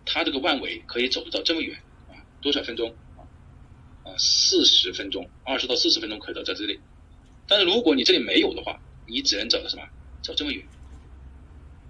[0.04, 3.22] 它这个万维可以走得到这么远啊，多少分钟啊？
[4.04, 6.80] 啊，四十分钟，二十到四十分钟可以到在这里。
[7.48, 9.84] 但是如果你这里没有的话，你只能走到什么？
[10.24, 10.66] 走这么远？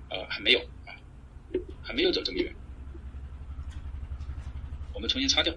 [0.10, 0.92] 呃，还没有啊，
[1.82, 2.54] 还没有走这么远。
[4.94, 5.54] 我们重新擦掉。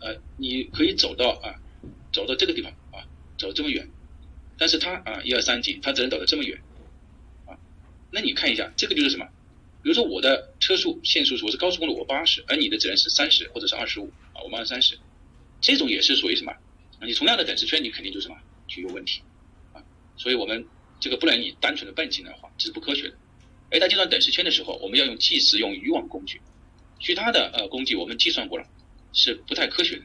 [0.00, 1.61] 呃，你可以走到啊，
[2.12, 3.06] 走到这个地方啊，
[3.38, 3.88] 走这么远。
[4.58, 6.60] 但是它啊，一二三级，它只能走得这么远，
[7.46, 7.58] 啊，
[8.12, 9.26] 那你看一下，这个就是什么？
[9.82, 14.96] 比如说我的车速限速是我是高速公路我八十，而你的只能是三十或者是二十五啊，我们按三十，
[15.60, 16.52] 这种也是属于什么？
[17.00, 18.36] 你同样的等时圈，你肯定就什么
[18.68, 19.22] 就有问题，
[19.72, 19.82] 啊，
[20.16, 20.64] 所以我们
[21.00, 23.16] 这个不能以单纯的半径来画，这是不科学的。
[23.70, 26.40] 哎在计算等式圈的时候，我们要用计时用渔网工具，
[27.00, 28.66] 其他的呃工具我们计算过了，
[29.12, 30.04] 是不太科学的。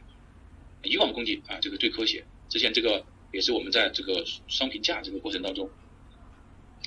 [0.87, 2.25] 以往工具啊，这个最科学。
[2.49, 5.69] 之前这个也是我们在这个双评价这个过程当中，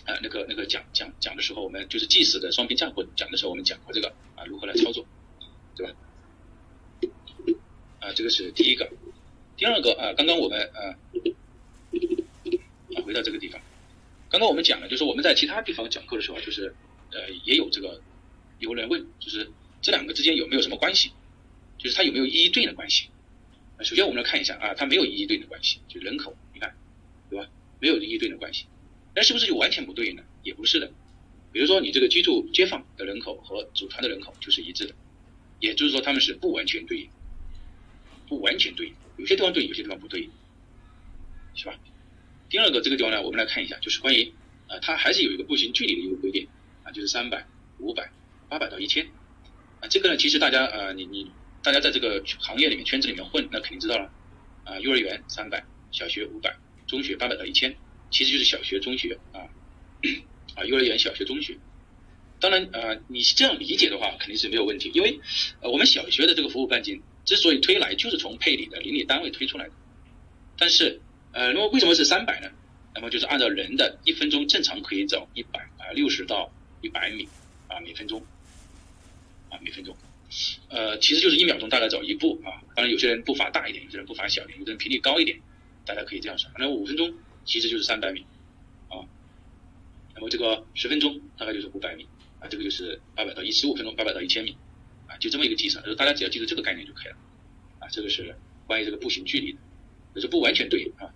[0.04, 5.06] 啊，那个那个讲讲讲的时候，我们就是计时的双评价过讲的时候，我们讲过这个啊，如何来操作，
[5.76, 5.92] 对吧？
[8.00, 8.90] 啊，这个是第一个。
[9.56, 10.96] 第二个啊，刚刚我们啊
[12.96, 13.60] 啊回到这个地方，
[14.30, 16.74] 刚刚我们讲了，就是我们在其他地方讲课的时候，就是
[17.12, 18.00] 呃也有这个
[18.58, 19.50] 有人问，就是
[19.82, 21.12] 这两个之间有没有什么关系？
[21.76, 23.10] 就是它有没有一一对应的关系？
[23.82, 26.74] 首先我们来看一下啊，它没有一一对应的关系，就人口，你看，
[27.28, 27.48] 对吧？
[27.80, 28.66] 没有一一对应的关系，
[29.14, 30.22] 那是不是就完全不对应呢？
[30.42, 30.90] 也不是的。
[31.52, 34.94] 比如说你这个居住街坊的人口和组团的人口就是一致的，
[35.58, 37.08] 也就是说他们是不完全对应，
[38.28, 38.94] 不完全对应。
[39.16, 40.30] 有些地方对，有些地方不对应，
[41.54, 41.74] 是吧？
[42.48, 44.32] 第二个这个地方呢，我们来看一下，就是关于
[44.68, 46.48] 啊，它还是有一个步行距离的一个规定
[46.84, 47.46] 啊，就是三百、
[47.78, 48.10] 五百、
[48.48, 49.08] 八百到一千
[49.80, 49.88] 啊。
[49.88, 51.30] 这个呢，其实大家呃，你你
[51.62, 54.10] 大家在这个行业里面圈子里面混，那肯定知道了
[54.64, 54.78] 啊。
[54.80, 57.74] 幼儿园三百，小学五百，中学八百到一千，
[58.10, 59.48] 其实就是小学、中学啊
[60.54, 61.56] 啊，幼儿园、小学、中学。
[62.40, 65.20] 当然呃，你这样理解的话，肯定是没有问题，因为
[65.60, 67.02] 呃，我们小学的这个服务半径。
[67.26, 69.72] 之所以推来，就是从配里的邻里单位推出来的。
[70.58, 71.00] 但是，
[71.32, 72.50] 呃，那么为什么是三百呢？
[72.94, 77.28] 那么就是按照人的一分钟正常可以走一百啊六十到一百米
[77.68, 78.20] 啊每分钟
[79.48, 79.96] 啊每分钟，
[80.68, 82.62] 呃，其实就是一秒钟大概走一步啊。
[82.74, 85.40] 当然有些人步伐大一点，有些人步伐小一点，有的人频率高一点，
[85.84, 86.52] 大家可以这样算。
[86.58, 87.14] 那五分钟
[87.44, 88.24] 其实就是三百米
[88.88, 89.04] 啊。
[90.14, 92.06] 那么这个十分钟大概就是五百米
[92.38, 94.56] 啊，这个就是八百到一十五分钟八百到一千米。
[95.08, 97.16] 啊，就这么一个计算，就是大家只要记住这个概念就可以了。
[97.80, 98.36] 啊，这个是
[98.68, 99.58] 关于这个步行距离的，
[100.14, 101.10] 就是不完全对啊。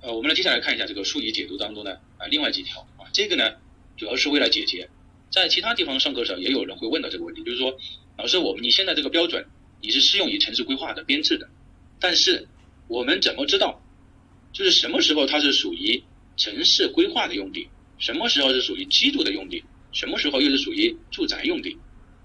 [0.00, 3.54] 呃，我们来接下来看一下这个数理解读当中呢啊，另外几条啊，这个呢
[3.96, 4.90] 主要是为了解决
[5.32, 7.74] 在其他地方上课的时候也有人会问到这个问题，就是说
[8.18, 9.46] 老师，我们你现在这个标准
[9.80, 11.48] 你是适用于城市规划的编制的，
[11.98, 12.46] 但是
[12.86, 13.82] 我们怎么知道
[14.52, 16.04] 就是什么时候它是属于
[16.36, 17.66] 城市规划的用地，
[17.98, 21.78] 什么时候是属于居住的用地，什么时候又是属于住宅用地？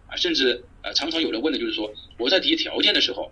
[0.07, 3.31] 啊，甚至呃，常常有人问的就是说，我在提条件的时候，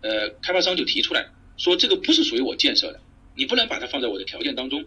[0.00, 3.00] 呃，开发商就提出来说，这个不是属于我建设的，
[3.36, 4.84] 你不能把它放在我的条件当中，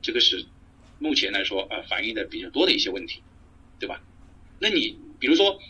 [0.00, 0.44] 这个是
[0.98, 3.22] 目前来说啊反映的比较多的一些问题，
[3.78, 4.02] 对吧？
[4.58, 5.60] 那你比如说，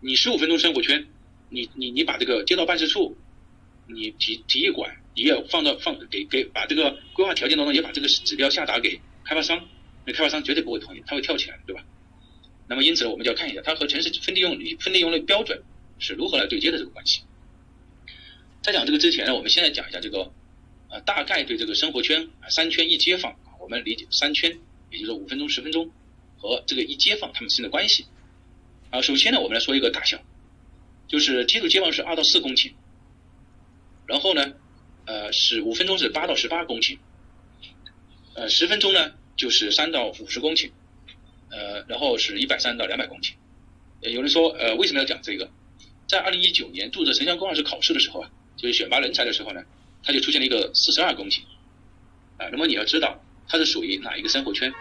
[0.00, 1.06] 你十五分钟生活圈，
[1.48, 3.16] 你你你把这个街道办事处，
[3.86, 9.68] 你体体育馆，你也放到放给给把这个规划条件当中也把这个指标下达给开发商，
[10.06, 11.84] 那开发商绝对不会同意，他会跳起来，对吧？
[12.66, 15.64] 那么因此呢，我们就要看一下它和城市分地用分地用的标准
[15.98, 17.22] 是如何来对接的这个关系。
[18.62, 20.32] 在讲这个之前呢，我们现在讲一下这个，
[20.88, 24.56] 呃，大概对这个生活圈啊三圈一街坊啊，我们理解三圈，
[24.90, 25.90] 也就是五分钟十分钟
[26.40, 28.06] 和这个一街坊他们之间的关系。
[28.90, 30.20] 啊，首先呢，我们来说一个大小，
[31.06, 32.72] 就是接触街坊是二到四公顷，
[34.06, 34.54] 然后呢，
[35.04, 36.98] 呃，是五分钟是八到十八公顷，
[38.34, 40.72] 呃，十分钟呢就是三到五十公顷。
[41.52, 43.32] 呃，然后是一百三到两百公顷。
[44.02, 45.50] 有人说，呃，为什么要讲这个？
[46.06, 49.64] 在二零一九年注册城乡规划师考试的时候啊，就是选拔人才的时候呢，
[50.04, 51.40] 它就出现了一个四十二公顷。
[52.36, 54.72] 啊，那么你要知道它是属于哪一个生活圈？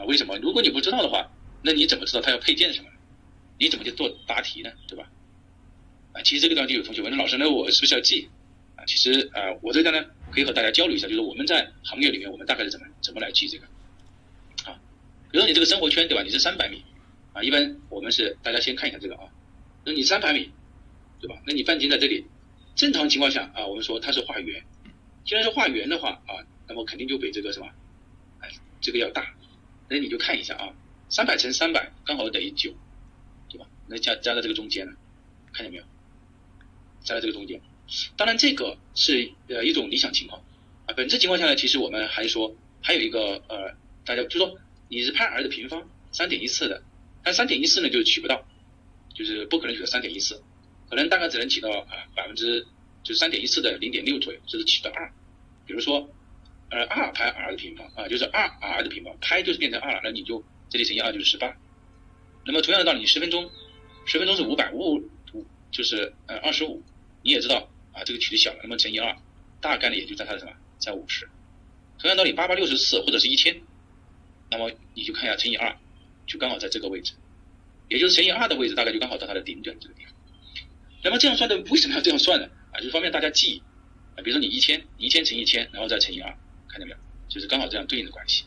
[0.00, 0.38] 啊，为什么？
[0.38, 1.30] 如果你不知道的话，
[1.62, 2.88] 那你怎么知道它要配件什么？
[3.58, 4.70] 你怎么去做答题呢？
[4.88, 5.10] 对吧？
[6.12, 8.28] 啊，其实这个地方就有同学问，老师，那我是不是要记？
[8.76, 13.66] 啊，其实啊，我这个呢可以和大家交流一下，就是我们在行业里面，我们大概是怎么怎么来记这个？
[14.64, 14.80] 啊
[15.30, 16.24] 比如说你这个生活圈对吧？
[16.24, 16.82] 你是三百米，
[17.32, 19.28] 啊，一般我们是大家先看一下这个啊，
[19.84, 20.50] 那你三百米，
[21.20, 21.40] 对吧？
[21.46, 22.24] 那你半径在这里，
[22.74, 24.64] 正常情况下啊，我们说它是画圆，
[25.24, 27.68] 既然是画圆的话啊，那么肯定就比这个什么，
[28.40, 28.48] 哎，
[28.80, 29.32] 这个要大，
[29.90, 30.72] 那你就看一下啊，
[31.10, 32.72] 三百乘三百刚好等于九，
[33.50, 33.66] 对吧？
[33.86, 34.92] 那加加在这个中间呢，
[35.52, 35.84] 看见没有？
[37.02, 37.60] 加在这个中间，
[38.16, 40.42] 当然这个是呃一种理想情况
[40.86, 43.74] 啊，本质情况下呢，其实我们还说还有一个呃，
[44.06, 44.58] 大家就说。
[44.92, 46.82] 你是派 r 的平方三点一四的，
[47.22, 48.44] 但三点一四呢就取不到，
[49.14, 50.42] 就是不可能取到三点一四，
[50.88, 52.66] 可能大概只能取到啊百分之
[53.04, 55.12] 就是三点一四的零点六左右，就是取到二。
[55.64, 56.10] 比如说，
[56.70, 61.54] 呃二派 r 的平方啊，就是二 r 的平方，派就是变成二了，那你就这里乘以二就是十八。
[62.46, 63.50] 那么同样的道理，你十分钟，
[64.06, 66.82] 十分钟是五百五五就是呃二十五，
[67.22, 69.16] 你也知道啊这个取的小了，那么乘以二，
[69.60, 71.28] 大概呢也就在它的什么在五十。
[71.98, 73.60] 同样道理，八八六十四或者是一千。
[74.50, 75.76] 那么你就看一下乘以二，
[76.26, 77.12] 就刚好在这个位置，
[77.88, 80.12] 也就是乘以二的位置大概就刚好到它的顶点这个地方。
[81.04, 82.48] 那么这样算的为什么要这样算呢？
[82.72, 83.62] 啊，就方便大家记
[84.16, 84.22] 啊。
[84.24, 86.36] 比如说你一千，一千乘一千，然后再乘以二，
[86.70, 86.98] 看见没有？
[87.28, 88.44] 就是刚好这样对应的关系。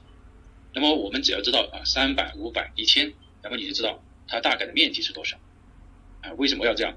[0.73, 5.37] 那么我们只要知道啊，三百、五百、一千，那么你就知道它大概的面积是多少。
[6.21, 6.93] 啊，为什么要这样？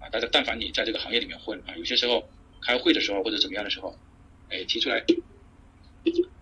[0.00, 2.28] 啊，大家但凡你在这个行业里面混啊，有些时候
[2.60, 3.96] 开会的时候或者怎么样的时候，
[4.48, 5.04] 哎，提出来，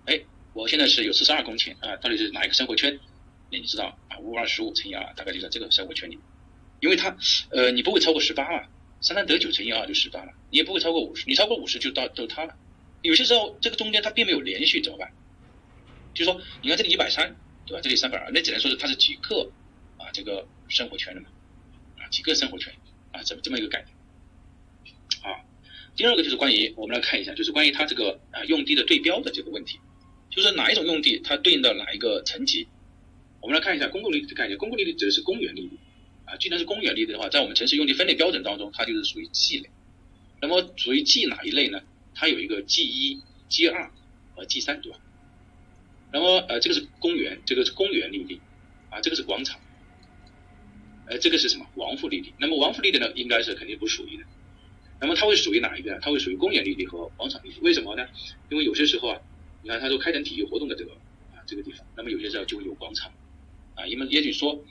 [0.07, 0.21] 哎，
[0.55, 2.99] 我现在是有四十二公顷啊，到底是哪一个生活圈？
[3.51, 6.19] 那你知道啊，五二十五乘以二，大概就在这个生活圈里。
[6.81, 7.15] 因为它，
[7.51, 8.65] 呃，你不会超过十八嘛，
[9.03, 12.57] 三三得九乘以二就十八了，你也不会超过五十，你超过五十就到到它了。
[13.03, 15.11] 有些时候这个中间它并没有连续怎么办？
[16.15, 17.37] 就是说你看这里一百三，
[17.67, 17.81] 对吧？
[17.81, 19.51] 这里三百二，那只能说是它是几个
[19.97, 21.29] 啊这个生活圈的嘛，
[21.99, 22.73] 啊几个生活圈。
[23.13, 25.43] 啊，这么这么一个概念，啊，
[25.97, 29.81] 第二个就是关于我们来看一下，就是关于它这个啊用地的对标的这个问题，
[30.31, 32.69] 就是哪一种用地它对应的哪一个层级？
[33.41, 35.71] 我们来看一下公共利的概念，公共利率指的是公园利率，
[36.25, 39.69] 啊，既然是公园利率的话，在我们城市用地分类标准当中，它就是属于 G 类。
[40.41, 41.83] 那么属于 G 哪一类呢？
[42.15, 43.91] 它有一个 G 一、G 二
[44.35, 44.99] 和 G 三，对吧？
[46.13, 48.41] 那么呃，这个是公园，这个是公园绿地，
[48.91, 49.61] 啊，这个是广场。
[51.07, 52.33] 呃，这个是什么王府绿地？
[52.39, 54.25] 那么王府绿地呢，应该是肯定不属于的。
[55.01, 55.99] 那么它会属于哪一个？
[56.01, 57.61] 它会属于公园绿地和广场绿地。
[57.61, 58.07] 为什么呢？
[58.51, 59.21] 因为有些时候啊，
[59.63, 60.93] 你看它都开展体育活动的这个
[61.33, 63.13] 啊这个地方，那么有些时候就会有广场
[63.75, 63.87] 啊。
[63.87, 64.63] 因为也许说，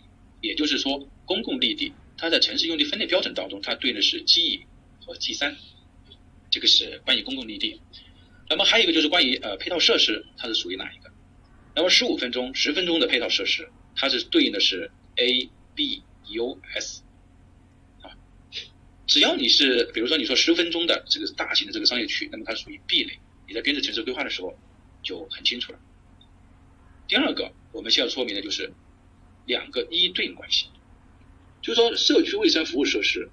[0.42, 4.62] 也就是说，公共绿地它在城市用地分类标准当中，它对应的是 G
[5.06, 5.58] 和 G 三，
[6.50, 7.82] 这个是关于公共绿地。
[8.50, 11.12] 那么还有一个就是关于呃配套设施，它是属于哪一个？
[11.76, 16.04] 那么十五分钟、十分钟的配套设施，它是对应的是 A、B。
[16.32, 17.02] US
[18.04, 18.14] 啊，
[19.08, 23.18] 只要你是，比如说你说十分钟的这个大型的这个商业区，那么它属于 B 类。
[23.48, 24.56] 你在编制城市规划的时候
[25.02, 25.80] 就很清楚了。
[27.08, 28.72] 第二个，我们需要说明的就是
[29.48, 30.68] 两个一一对应关系，
[31.64, 33.32] 就是说社区卫生服务设施，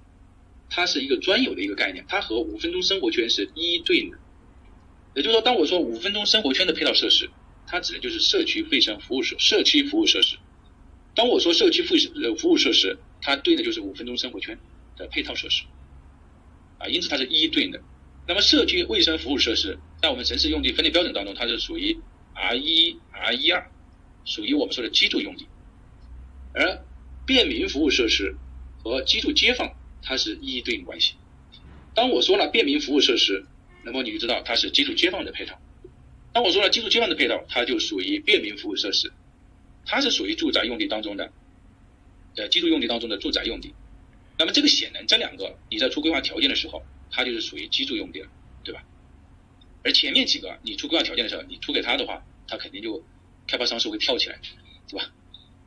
[0.69, 4.17] 它是一个专有的一个概念，它和五分钟生活圈是一一对应的。
[5.15, 7.29] 也就是说，当我说五分钟生活圈的配套设施，
[7.65, 10.37] 它指的就是社区卫生服务设社区服务设施。
[11.15, 14.59] 当我说社区服呃服务设施，它对应的就是五分钟生活圈
[14.95, 15.63] 的配套设施，
[16.77, 17.81] 啊，因此它是一一对应的。
[18.27, 21.97] 那么社区卫生服务设施在我们城市用地分类标准当中，它是属于
[22.35, 23.71] R 一 R 一二，
[24.25, 25.47] 属于我们说的居住用地。
[26.53, 26.85] 而
[27.25, 28.35] 便民服务设施
[28.83, 29.73] 和居住街坊，
[30.07, 31.15] 它是一一对应关系。
[31.93, 33.45] 当我说了便民服务设施，
[33.83, 35.59] 那么你就知道它是基础街坊的配套。
[36.31, 39.11] 当我说了基础街坊的配套，它就属于便民服务设施。
[39.85, 41.33] 它是属于住宅用地当中的，
[42.37, 43.73] 呃，居住用地当中的住宅用地。
[44.37, 48.29] 那么这个显然这两个你在出规划条件的时候，它就是属于居住用地了，
[48.63, 48.83] 对吧？
[49.83, 53.03] 而前面几个你出规划条件的时候，你出给他的话，他肯定就
[53.47, 54.39] 开发商是会跳起来，
[54.87, 55.11] 对吧？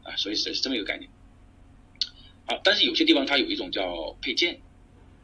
[0.05, 1.11] 啊，所以是是这么一个概念。
[2.50, 4.60] 好，但是有些地方它有一种叫配件，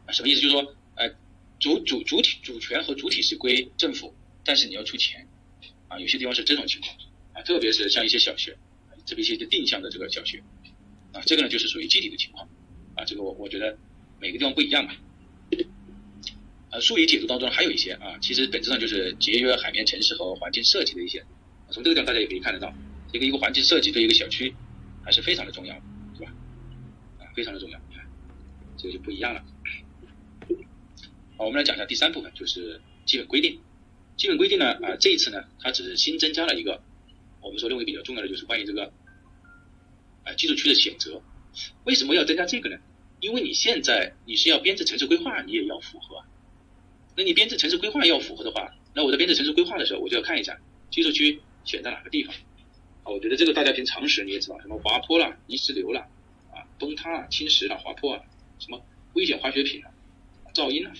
[0.06, 0.40] 啊，什么意思？
[0.42, 1.10] 就是说，呃，
[1.58, 5.26] 主主主体主权和主体是归政府，但是你要出钱，
[5.88, 6.96] 啊，有些地方是这种情况，
[7.32, 8.56] 啊，特别是像一些小学。
[9.04, 10.42] 这边一些定向的这个小学，
[11.12, 12.48] 啊，这个呢就是属于具体的情况，
[12.94, 13.76] 啊，这个我我觉得
[14.20, 14.96] 每个地方不一样吧。
[16.70, 21.24] 呃，术语解读当中还有一些啊，其实本质上就是节约海绵城市和环境设计的一些。
[21.70, 22.72] 从这个地方大家也可以看得到，
[23.12, 24.54] 一个一个环境设计对一个小区
[25.04, 25.80] 还是非常的重要，
[27.36, 28.06] 非常的重要，你看，
[28.78, 29.44] 这个就不一样了。
[31.36, 33.60] 好，我们来讲一下第三部分，就是基本规定。
[34.16, 36.82] 基本规定呢，啊，这一次呢，它只是新增加了一个。
[37.42, 38.90] 我们说认为比较重要的就是关于这个，
[40.24, 41.20] 啊，居住区的选择，
[41.84, 42.78] 为什么要增加这个呢？
[43.20, 46.24] 因为你现在你是要编制城市规划，你也要符合。
[47.16, 50.58] 那你编制城市规划要符合的话，那我在编制城市规划的时候，我就要看一下
[50.90, 52.34] 居住区选在哪个地方。
[53.04, 56.08] 啊，我觉得这个大家凭常识你也知道，什么滑坡了、泥石流了、
[56.78, 58.22] 崩塌了、侵蚀了、滑坡啊，
[58.58, 58.84] 什么
[59.14, 59.90] 危险化学品啊、
[60.54, 60.92] 噪音啊，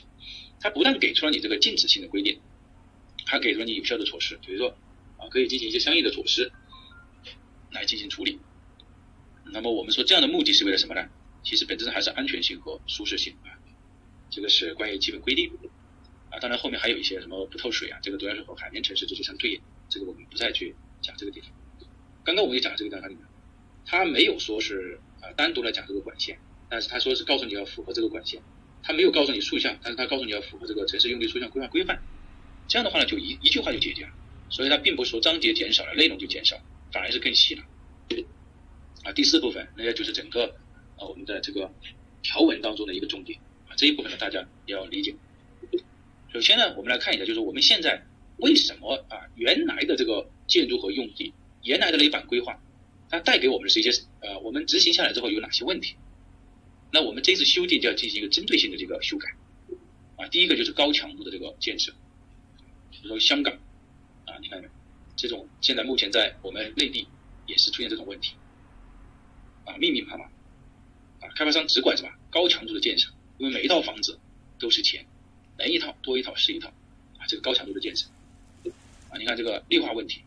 [0.61, 2.41] 它不但给出了你这个禁止性的规定，
[3.27, 4.77] 还给出了你有效的措施，比如说。
[5.19, 6.53] 啊，可以进行一些相应的措施
[7.71, 8.39] 来进行处理。
[9.47, 11.09] 那么我们说这样的目的是为了什么呢？
[11.43, 13.49] 其实本质上还是安全性和舒适性啊。
[14.29, 15.51] 这个是关于基本规定
[16.31, 16.39] 啊。
[16.39, 19.61] 当然后面还有一些什么不透水啊，这个主要是和海绵城市这些相对应。
[19.89, 21.51] 这个我们不再去讲这个地方。
[22.23, 23.25] 刚刚我们也讲了这个地方里面，
[23.87, 28.41] 它没有说是啊单独来讲这个管线，但是他说是告诉你要符合这个管线，
[28.83, 32.03] 他没有告诉你竖向，但是他告诉你要符合这个城市用地竖向规划规范。
[32.69, 34.11] 这样的话呢，就一一句话就解决了。
[34.49, 36.57] 所以它并不是说章节减少了，内容就减少，
[36.93, 37.65] 反而是更细了。
[39.03, 40.47] 啊，第四部分，那个就是整个
[40.97, 41.69] 啊我们的这个
[42.23, 45.15] 条文当中的一个重点啊，这一部分呢大家要理解。
[46.33, 48.05] 首先呢，我们来看一下，就是我们现在
[48.37, 52.61] 为什么啊原来的这个建筑和用地，原来的那一版规划，
[53.11, 53.91] 它带给我们的是一些
[54.21, 55.97] 呃我们执行下来之后有哪些问题？
[56.93, 59.35] 那我们这次修订就要进行一个针对性的这个修改。
[60.17, 61.93] 啊，第一个就是高强度的这个建设，
[62.91, 63.59] 比如说香港。
[64.29, 64.61] 啊，你看，
[65.15, 67.07] 这种现在目前在我们内地
[67.47, 68.35] 也是出现这种问题，
[69.65, 72.11] 啊，密密麻麻，啊，开发商只管什么？
[72.29, 74.19] 高强度的建设，因为每一套房子
[74.59, 75.07] 都是钱，
[75.57, 76.71] 能一套多一套是一套，
[77.19, 78.09] 啊，这个高强度的建设，
[79.11, 80.23] 啊，你看这个绿化问题，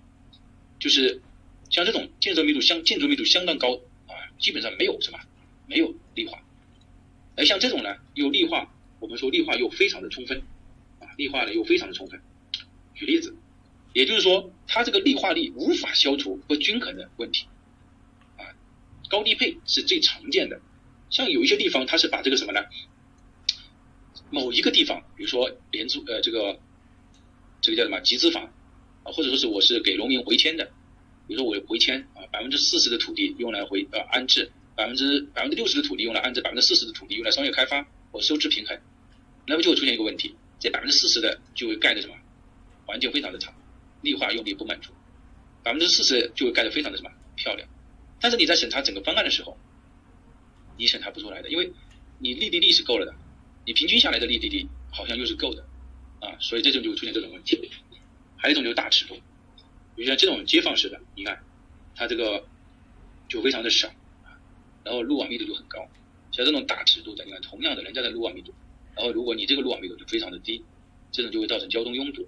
[0.80, 1.22] 就是
[1.70, 3.76] 像这种建设密度相建筑密度相当高
[4.08, 5.20] 啊，基本上没有什么
[5.68, 6.42] 没有绿化，
[7.36, 10.42] 而像这种呢又绿化，我们说绿化又非常的充分，
[11.00, 12.22] 啊，绿化呢又非常的充分，
[12.96, 13.36] 举例子。
[13.94, 17.48] 也就是说，它这个绿化率无法消除不均衡的问题，
[18.38, 18.46] 啊，
[19.10, 20.62] 高低配是最常见的。
[21.10, 22.62] 像有一些地方，它是把这个什么呢？
[24.30, 26.60] 某一个地方，比如说廉租呃这个
[27.62, 28.44] 这个叫什么集资房
[29.04, 30.72] 啊，或者说是我是给农民回迁的，
[31.30, 38.76] 比如说我回迁啊，百分之四十的土地用来回呃安置，百分之百分之六十的土地用来安置，百分之四十的土地用来商业开发，我收支平衡，
[39.46, 42.16] 那么就会出现一个问题，这百分之四十的就会盖的什么，
[42.88, 43.54] 环境非常的差。
[44.02, 44.92] 绿化用地不满足，
[45.62, 47.70] 百分之四十就会盖得非常的什么漂亮，
[48.20, 49.56] 但是你在审查整个方案的时候，
[50.78, 51.72] 你审查不出来的，因为
[52.18, 53.14] 你绿地率是够了的，
[53.68, 55.62] 你平均下来的绿地率好像又是够的，
[56.22, 57.70] 啊，所以这种就会出现这种问题。
[58.38, 59.20] 还有一种就是大尺度，
[60.00, 61.44] 比如像这种街坊式的，你看
[61.94, 62.48] 它这个
[63.28, 63.92] 就非常的少，
[64.86, 65.86] 然后路网密度就很高。
[66.32, 68.54] 像这种大尺度的，你看同样的人家的路网密度，
[68.96, 70.64] 然后如果你这个路网密度就非常的低，
[71.12, 72.26] 这种就会造成交通拥堵，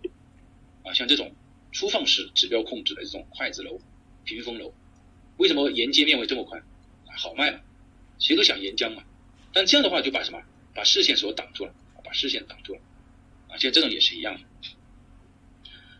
[0.83, 1.33] 啊，像这种。
[1.73, 3.79] 粗放式指标控制的这种筷子楼、
[4.25, 4.73] 屏风楼，
[5.37, 6.61] 为什么沿街面会这么宽？
[7.15, 7.61] 好卖嘛，
[8.19, 9.01] 谁都想沿江嘛。
[9.53, 10.41] 但这样的话就把什么？
[10.75, 12.81] 把视线所挡住了，把视线挡住了。
[13.47, 14.41] 啊，像这种也是一样的。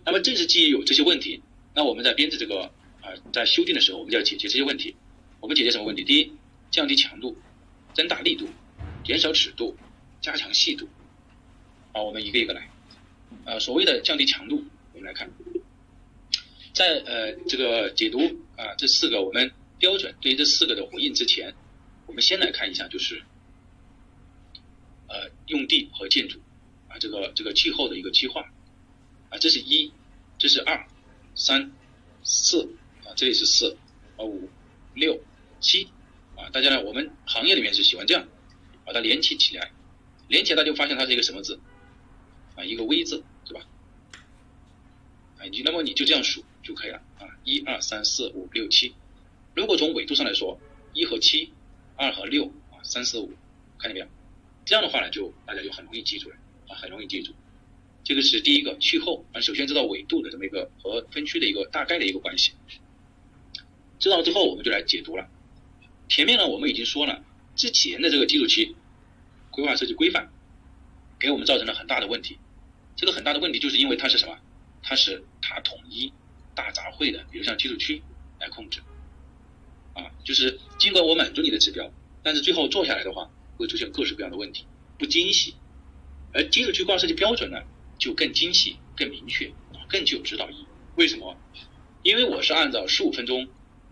[0.04, 1.42] 那么正是基于有这些问题，
[1.74, 4.96] 那我们在编制这个啊，在修订的时候，我们就要解决这些问题。
[5.40, 6.04] 我们解决什么问题？
[6.04, 6.34] 第一，
[6.70, 7.38] 降低强度，
[7.94, 8.48] 增大力度，
[9.04, 9.76] 减少尺度，
[10.22, 10.88] 加强细度。
[11.94, 12.70] 啊，我们一个一个来。
[13.46, 15.32] 呃，所谓的降低强度，我们来看。
[16.74, 18.20] 在呃这个解读
[18.56, 21.54] 啊这四个我们标准对于这四个的回应之前，
[22.06, 23.22] 我们先来看一下就是
[25.08, 26.40] 呃用地和建筑
[26.88, 28.42] 啊这个这个气候的一个计划
[29.30, 29.92] 啊这是一
[30.38, 30.88] 这是二
[31.36, 31.72] 三
[32.24, 33.78] 四啊这里是四
[34.18, 34.50] 啊五
[34.94, 35.20] 六
[35.60, 35.88] 七
[36.36, 38.28] 啊大家呢我们行业里面是喜欢这样
[38.86, 39.72] 把它连起起来
[40.28, 41.60] 连起来大家就发现它是一个什么字
[42.56, 43.62] 啊一个 V 字是吧
[45.38, 46.44] 啊你那么你就这样数。
[46.64, 48.94] 就可以了啊，一二三四五六七。
[49.56, 50.60] 如果从纬度上来说，
[50.94, 51.52] 一和七，
[51.96, 53.34] 二和六啊，三四五，
[53.80, 54.08] 看见没有？
[54.64, 56.36] 这样的话呢，就大家就很容易记住了
[56.68, 57.34] 啊，很容易记住。
[58.04, 62.54] 这个是第一个气候啊，首先知道纬度的这么一个和分区的一个大概的一个关系。
[64.00, 65.30] 知道之后，我们就来解读了。
[66.10, 67.24] 前面呢，我们已经说了，
[67.56, 68.76] 之前的这个基础期
[69.52, 70.32] 规划设计规范
[71.20, 72.38] 给我们造成了很大的问题。
[72.96, 74.38] 这个很大的问题就是因为它是什么？
[74.82, 76.12] 它是它统一。
[76.54, 78.04] 大杂烩的，比如像基础区
[78.38, 78.82] 来控制，
[79.94, 81.90] 啊，就是尽管我满足你的指标，
[82.22, 84.66] 但是最后做下来的话，会出现各式各样的问题，
[85.00, 85.56] 不精细。
[86.34, 87.64] 而基础区规划设计标准呢，
[88.02, 89.54] 就更精细、更明确，
[89.88, 90.66] 更具有指导意义。
[90.96, 91.38] 为什么？
[92.02, 93.48] 因为我是按照十五分钟，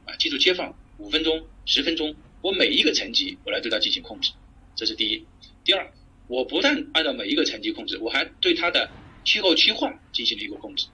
[0.06, 4.32] 啊，记住接放五分钟、十分钟，我每一个层级我来对它进行控制，
[4.76, 5.24] 这是第一。
[5.64, 5.94] 第二，
[6.26, 8.90] 我不但按照每一个层级控制，我还对它的
[9.24, 10.88] 气候区划进行了一个控制。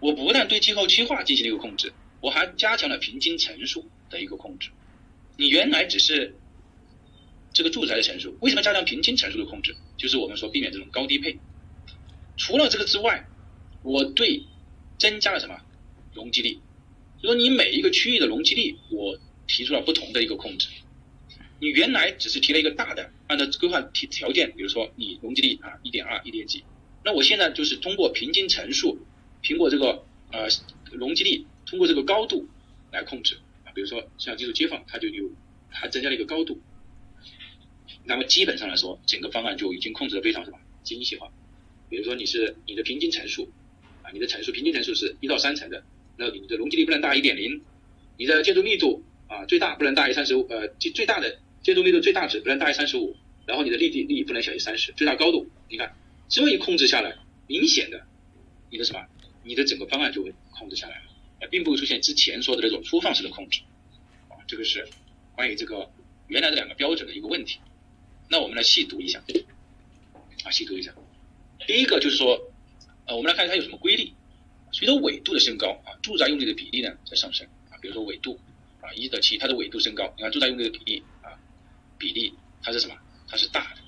[0.00, 4.70] 我不但对气候区划进行了一个控制，我还加强了平均层数的一个控制。
[5.36, 6.36] 你原来只是
[7.52, 9.76] 这个住宅的层数，为什么加强平均层数的控制？
[9.96, 11.38] 就是我们说避免这种高低配。
[12.42, 13.24] 除了这个之外，
[13.84, 14.42] 我对
[14.98, 15.60] 增加了什么
[16.12, 16.58] 容积率？
[17.20, 20.68] 就说你每一个区域的容积率，我提出了不同的一个控制。
[21.60, 26.64] 你原来只是提了一个大的，按照规划条条件，比如说你容积率啊一点二、一点几，
[27.04, 28.98] 那我现在就是通过平均层数。
[29.40, 30.48] 苹果这个呃
[30.90, 32.48] 容积率通过这个高度
[32.90, 35.30] 来控制啊，比如说像基础街坊，它就有
[35.68, 36.60] 还增加了一个高度，
[38.02, 41.30] 那么基本上来说，整个方案就已经控制的非常什么精细化。
[41.92, 43.52] 比如说你是你的平均层数
[44.02, 45.84] 啊，你的层数平均层数是一到三层的，
[46.16, 47.60] 那你的容积率不能大一点零，
[48.16, 53.14] 你的建筑密度啊最大不能大于三十五，呃最最大的建筑密度最大值不能大于三十五，
[53.44, 55.94] 然后你的立地率不能小于三十，最大高度你看
[56.30, 57.14] 这一控制下来，
[57.46, 58.06] 明显的
[58.70, 59.04] 你的什么？
[59.44, 63.60] 你的整个方案就会控制下来了，并不会出现之前说的那种粗放式的控制，
[64.30, 64.88] 啊，这个是
[65.36, 65.90] 关于这个
[66.28, 67.58] 原来的两个标准的一个问题。
[68.30, 69.22] 那我们来细读一下，
[70.44, 70.94] 啊，细读一下。
[71.66, 72.52] 第一个就是说，
[73.06, 74.12] 呃，我们来看它有什么规律。
[74.74, 78.40] 随着纬度的升高，啊，住宅用地的比例呢在上升，啊，比如说纬度，
[78.80, 81.36] 啊，一到七，它的纬度升高，你看住宅用地的比例，啊，
[81.98, 82.32] 比例
[82.62, 82.94] 它是什么？
[83.28, 83.80] 它是大的。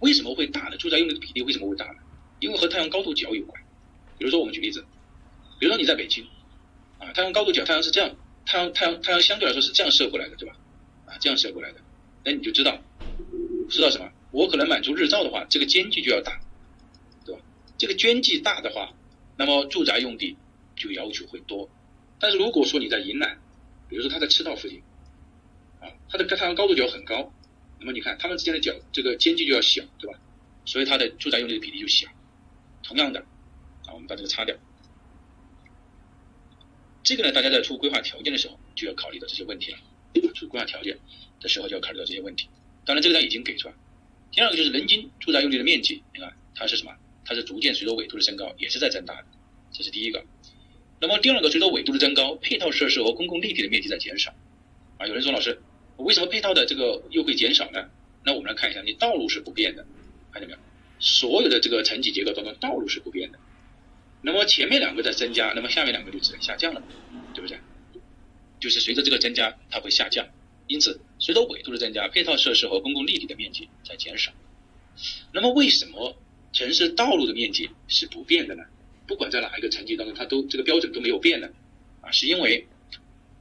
[0.00, 0.76] 为什么会大呢？
[0.76, 2.00] 住宅用地的比例为什么会大呢？
[2.40, 3.62] 因为和太阳高度角有关。
[4.18, 4.84] 比如说，我们举例子，
[5.60, 6.26] 比如说你在北京，
[6.98, 10.56] 啊，太阳高度角，太阳是这样，太阳太阳太阳相对来说是这样射过来的，对吧？
[11.06, 11.80] 啊，这样射过来的，
[12.24, 12.76] 那你就知道，
[13.70, 14.10] 知道什么？
[14.32, 16.40] 我可能满足日照的话，这个间距就要大，
[17.82, 18.94] 这个间距大的话，
[19.36, 20.36] 那么住宅用地
[20.76, 21.68] 就要求会多。
[22.20, 23.40] 但是如果说你在云南，
[23.88, 24.80] 比如说他在赤道附近，
[25.80, 27.32] 啊，它的太阳高度角很高，
[27.80, 30.16] 那么你看它们之间的角这个间距就要小，对吧？
[30.64, 32.06] 所以它的住宅用地的比例就小。
[32.84, 33.18] 同样的，
[33.86, 34.54] 啊，我们把这个擦掉。
[37.02, 39.78] 这个呢，大家在出规划条件的时候就要考虑到这些问题了。
[40.36, 40.96] 出规划条件
[41.40, 42.48] 的时候就要考虑到这些问题。
[42.84, 43.74] 当然，这个呢已经给出来。
[44.30, 46.96] 第二个就是人均住宅用地的面积，你看它是什么？
[47.24, 49.26] 它是逐渐随着纬度的升高也是在增大的，
[49.72, 50.24] 这是第一个。
[51.00, 54.32] 那么第二个，随着纬度的增高，配套设施和公共立体的面积在减少。
[54.98, 55.60] 啊，有人说老师，
[55.96, 57.90] 为什么配套的这个又会减少呢？
[58.24, 59.84] 那我们来看一下，你道路是不变的，
[60.32, 60.58] 看见没有？
[61.00, 63.38] 所有的这个层级结构当中，道路是不变的。
[64.20, 66.82] 那么前面两个在增加，那么下面两个就只能下降了，
[67.34, 67.58] 对不对？
[68.60, 70.28] 就是随着这个增加，它会下降。
[70.68, 74.30] 因此，随着纬度的增加，配套设施和公共立体的面积在减少。
[75.32, 76.16] 那么，为什么
[76.52, 78.62] 城市道路的面积是不变的呢？
[79.06, 81.52] 不管在哪一个层级当中，它都这个标准都没有变的
[82.00, 82.10] 啊？
[82.12, 82.66] 是因为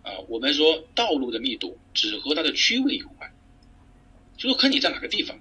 [0.02, 3.32] 啊，我们说道路的密度只和它的区位有关，
[4.38, 5.40] 就说和你在哪个地方，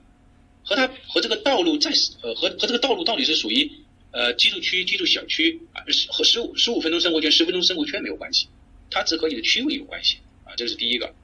[0.63, 1.91] 和它和这个道路在
[2.23, 3.71] 呃和和这个道路到底是属于
[4.11, 8.49] 呃居住区、居住小区啊，和十五十五分钟生活圈、十分钟生活圈没有关系，
[8.91, 11.15] 它只和你的区位有关系啊，这是第一个。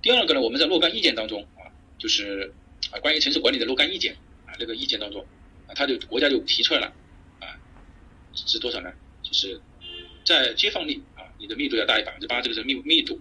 [0.00, 1.68] 第二个呢，我们在若干意见当中啊，
[1.98, 2.52] 就是
[2.90, 5.26] 啊关于城市管理的若干意见啊，这个意见当中
[5.68, 6.92] 啊，他就国家就提出来了
[7.38, 7.54] 啊，
[8.34, 8.92] 是多少呢？
[9.22, 9.60] 就是
[10.24, 13.20] 在街坊率啊，你的密度要大于百分之八，这个是密密度，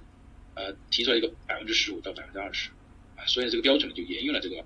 [0.56, 2.72] 呃，提出来一个百分之十五到百分之二十
[3.16, 4.66] 啊，所以这个标准就沿用了这个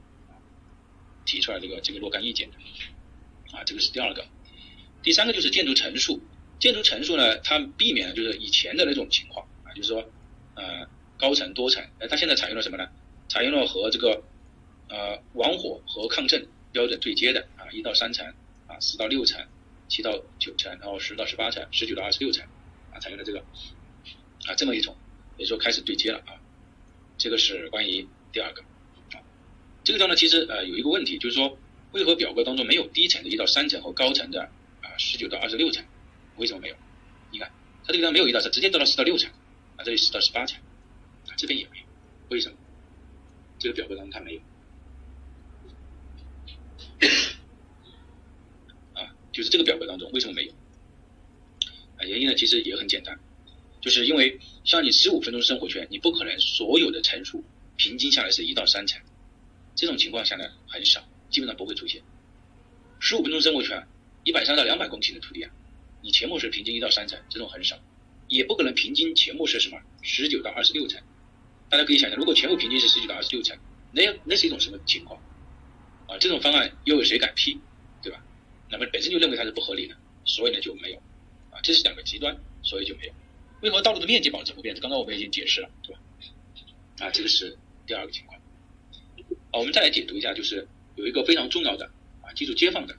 [1.26, 2.50] 提出来这个这个若干意见
[3.52, 4.26] 啊，这个是第二个。
[5.04, 6.22] 第三个就是建筑层数，
[6.60, 10.10] 建筑层数呢，它避免了就是以前的那种情况啊，就是说
[10.56, 10.88] 呃。
[11.22, 12.90] 高层多层，哎，它现在采用了什么呢？
[13.30, 14.24] 采用了和这个
[14.90, 18.26] 呃防火和抗震标准对接的，一到三层
[18.68, 19.46] 啊，四到六层，
[19.88, 22.46] 七到九层，然后十到十八层，十九到二十六层
[22.94, 23.40] 啊，采用了这个
[24.46, 24.96] 啊这么一种，
[25.38, 26.40] 也就说开始对接了啊。
[27.18, 28.62] 这个是关于第二个
[29.14, 29.22] 啊。
[29.84, 31.58] 这个地方呢，其实呃有一个问题，就是说
[31.92, 34.44] 为何表格当中没有低层的一到三层和高层的
[34.82, 35.84] 啊十九到二十六层？
[36.38, 36.76] 为什么没有？
[37.32, 37.52] 你看
[37.86, 39.32] 它这个地方没有一到三，直接到了四到六层
[39.78, 40.60] 啊，这里十到十八层。
[41.28, 41.86] 啊这边也没有，
[42.30, 42.58] 为什么？
[43.60, 44.42] 这个表格当中它没有，
[48.94, 50.52] 啊，就是这个表格当中为什么没有？
[51.98, 53.20] 啊，原因呢其实也很简单，
[53.82, 57.44] 就是因为像你十五分钟生活圈，你不可能所有的层数
[57.76, 59.02] 平均下来是一到三层，
[59.74, 62.04] 这种情况下呢很少，基本上不会出现。
[63.00, 63.84] 十五分钟生活圈，
[64.24, 65.52] 一百三到两百公顷的土地啊，
[66.04, 67.80] 你前后是平均一到三层，这种很少，
[68.28, 71.02] 也不可能平均前后是什么十九到二十六层。
[71.68, 73.58] 大家可以想象，如果全部平均是十九到二十六层，
[73.92, 75.20] 那那是一种什么情况？
[76.08, 77.60] 啊，这种方案又有谁敢批，
[78.72, 80.98] 那么本身就认为它是不合理的，所以呢就没有。
[81.52, 83.14] 啊，这是两个极端，所以就没有。
[83.62, 84.74] 为何道路的面积保持不变？
[84.80, 86.02] 刚刚我们已经解释了，对吧？
[87.00, 88.40] 啊，这个是第二个情况。
[89.52, 90.66] 啊，我们再来解读一下，就是
[90.96, 91.92] 有一个非常重要的
[92.22, 92.96] 啊，记住街坊的。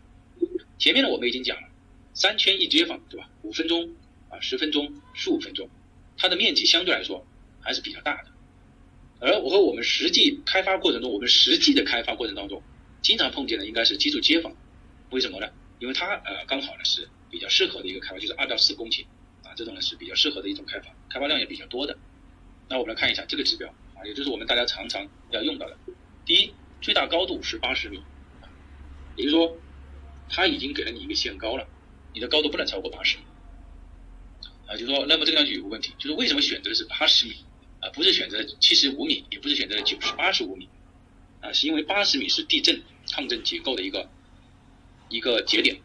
[0.79, 1.69] 前面呢我们已经讲了，
[2.13, 3.31] 三圈一街坊，对吧？
[3.43, 3.95] 五分钟
[4.29, 5.71] 啊，十分钟，十五分钟，
[6.19, 7.27] 它的面积相对来说
[7.61, 8.29] 还是比较大的。
[9.21, 12.63] 而我和我们实际开发过程中，我们实际的开发过程当中，
[13.01, 14.55] 经常碰见的应该是基础街坊，
[15.11, 15.49] 为什么呢？
[15.83, 19.05] 因为它呃刚好呢是比较适合的一个开发，就是二到四公顷
[19.43, 21.99] 啊，这种呢是比较适合的一种开发，开发量也比较多的。
[22.69, 25.77] 那我们来看一下这个指标啊，也就是我们大家常常要用到的。
[26.25, 28.01] 第一，最大高度是八十米，
[29.17, 29.57] 也就是说，
[30.29, 31.67] 它已经给了你一个限高了，
[32.15, 33.25] 你的高度不能超过八十米。
[34.69, 37.35] 啊，就说，那么这个地方就有个问题，就是为什么选择的是八十米？
[37.81, 40.69] 啊，不是选择七十五米，也不是选择九十八十五米，
[41.41, 42.81] 啊，是因为八十米是地震
[43.11, 44.09] 抗震结构的一个
[45.13, 45.77] 一个节点，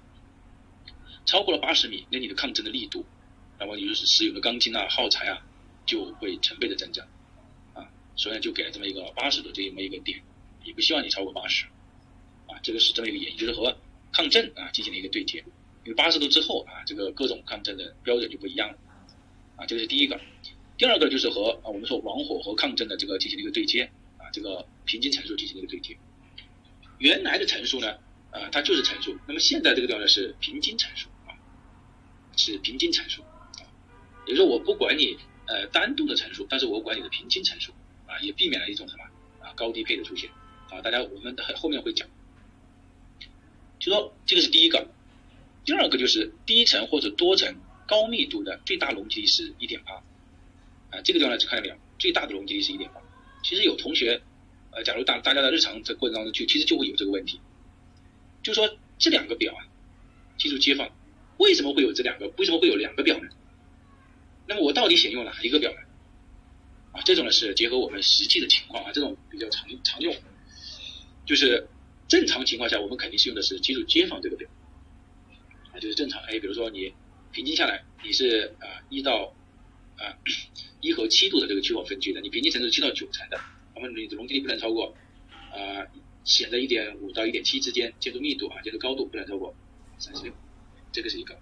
[1.26, 3.06] 超过了八十米，那你的抗震的力度，
[3.60, 5.46] 那么也就是使用的钢筋啊、耗材啊，
[5.86, 7.06] 就会成倍的增加，
[7.74, 10.24] 啊，所以呢就给了这么一个八十的这么一个点，
[10.64, 11.66] 也不希望你超过八十，
[12.48, 13.78] 啊，这个是这么一个原因，就是和
[14.14, 15.40] 抗震啊进行了一个对接，
[15.84, 18.78] 因为八十度之后啊，这个各种抗震的标准就不一样了，
[19.58, 20.18] 啊，这个是第一个。
[20.78, 23.84] 第二个就是和啊我们说防火和抗震的这个进行了一个对接
[24.18, 25.98] 啊，这个平均层数进行了一个对接。
[27.00, 27.98] 原来的层数呢，
[28.32, 31.34] 啊它就是层数，那么现在这个地方呢是平均层数啊，
[32.36, 33.64] 是平均层数啊，
[34.26, 37.72] 也就是说我不管你呃单独的层数，但是我管你的平均层数
[38.06, 39.04] 啊，也避免了一种什么
[39.42, 40.30] 啊高低配的出现
[40.70, 42.08] 啊，大家我们后面会讲，
[43.80, 44.88] 就说这个是第一个，
[45.66, 47.56] 第二个就是低层或者多层
[47.88, 49.94] 高密度的最大容积是一点八，
[50.92, 51.76] 啊，这个地方呢，看到没有？
[51.98, 53.02] 最大的容积是一点八。
[53.42, 54.22] 其实有同学，
[54.72, 57.40] 呃，假如大大家在日常这过程当中去，其实就会有这个问题，
[58.48, 59.60] 就说这两个表啊，
[60.38, 60.90] 记住街坊，
[61.36, 62.32] 为什么会有这两个？
[62.38, 63.28] 为什么会有两个表呢？
[64.48, 65.80] 那么我到底选用哪一个表呢？
[66.94, 70.16] 啊，这种呢是结合我们实际的情况啊，这种比较常常用，
[71.26, 71.68] 就是
[72.08, 74.50] 正常情况下我们肯定是用的是记住街坊这个表，
[75.74, 76.22] 啊，就是正常。
[76.22, 76.94] 哎，比如说你
[77.34, 79.36] 平均下来你是啊一到
[79.98, 80.16] 啊
[80.80, 83.38] 一和七度的这个气候分区的，你平均程度七到九成的，
[83.76, 84.96] 那么你的容积率不能超过
[85.52, 85.84] 啊
[86.28, 89.56] 显的一点五到一点七之间，建筑密度啊建筑高度不能超过
[89.98, 90.34] 三十六，
[90.92, 91.40] 这个是一个。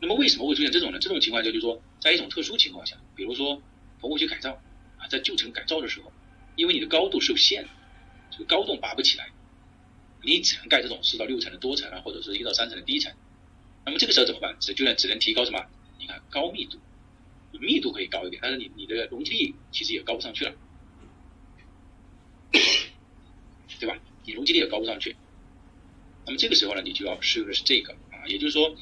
[0.00, 0.98] 那么为什么会出现这种呢？
[1.00, 3.60] 这种情况下就是说，在一种特殊情况下，比如说
[3.98, 4.52] 棚户区改造
[4.98, 6.12] 啊，在旧城改造的时候，
[6.54, 7.66] 因为你的高度受限，
[8.30, 9.30] 这个高度拔不起来，
[10.22, 13.10] 你只能盖这种四到六层的多层啊，或者是一到三层的低层。
[13.86, 14.54] 那么这个时候怎么办？
[14.60, 15.64] 只就能只能提高什么？
[15.98, 16.78] 你看高密度，
[17.52, 20.54] 密度可以高一点，但是你你的容积率其实也高不上去了，
[23.78, 23.98] 对吧？
[24.24, 25.16] 你容积率也高不上去。
[26.24, 28.76] 那么这个时候呢，你就要适用的是这个啊，也就是说。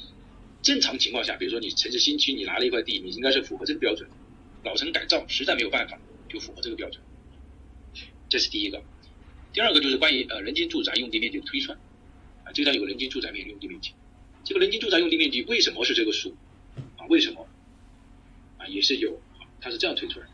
[0.61, 4.09] 正常情况下，比如说你城市新区，你拿了一块地，你应该是符合这个标准。
[4.63, 7.03] 老城改造实在没有办法，就符合这个标准。
[8.29, 8.81] 这是第一个。
[9.53, 11.77] 第二个就是关于呃人均住宅用地面积的推算
[12.45, 13.91] 啊，这张有个人均住宅面用地面积。
[14.43, 16.35] 这个人均住宅用地面积为什么是这个数
[16.97, 17.05] 啊？
[17.09, 17.47] 为什么
[18.57, 18.65] 啊？
[18.65, 19.21] 也是有，
[19.61, 20.31] 它是这样推出来的。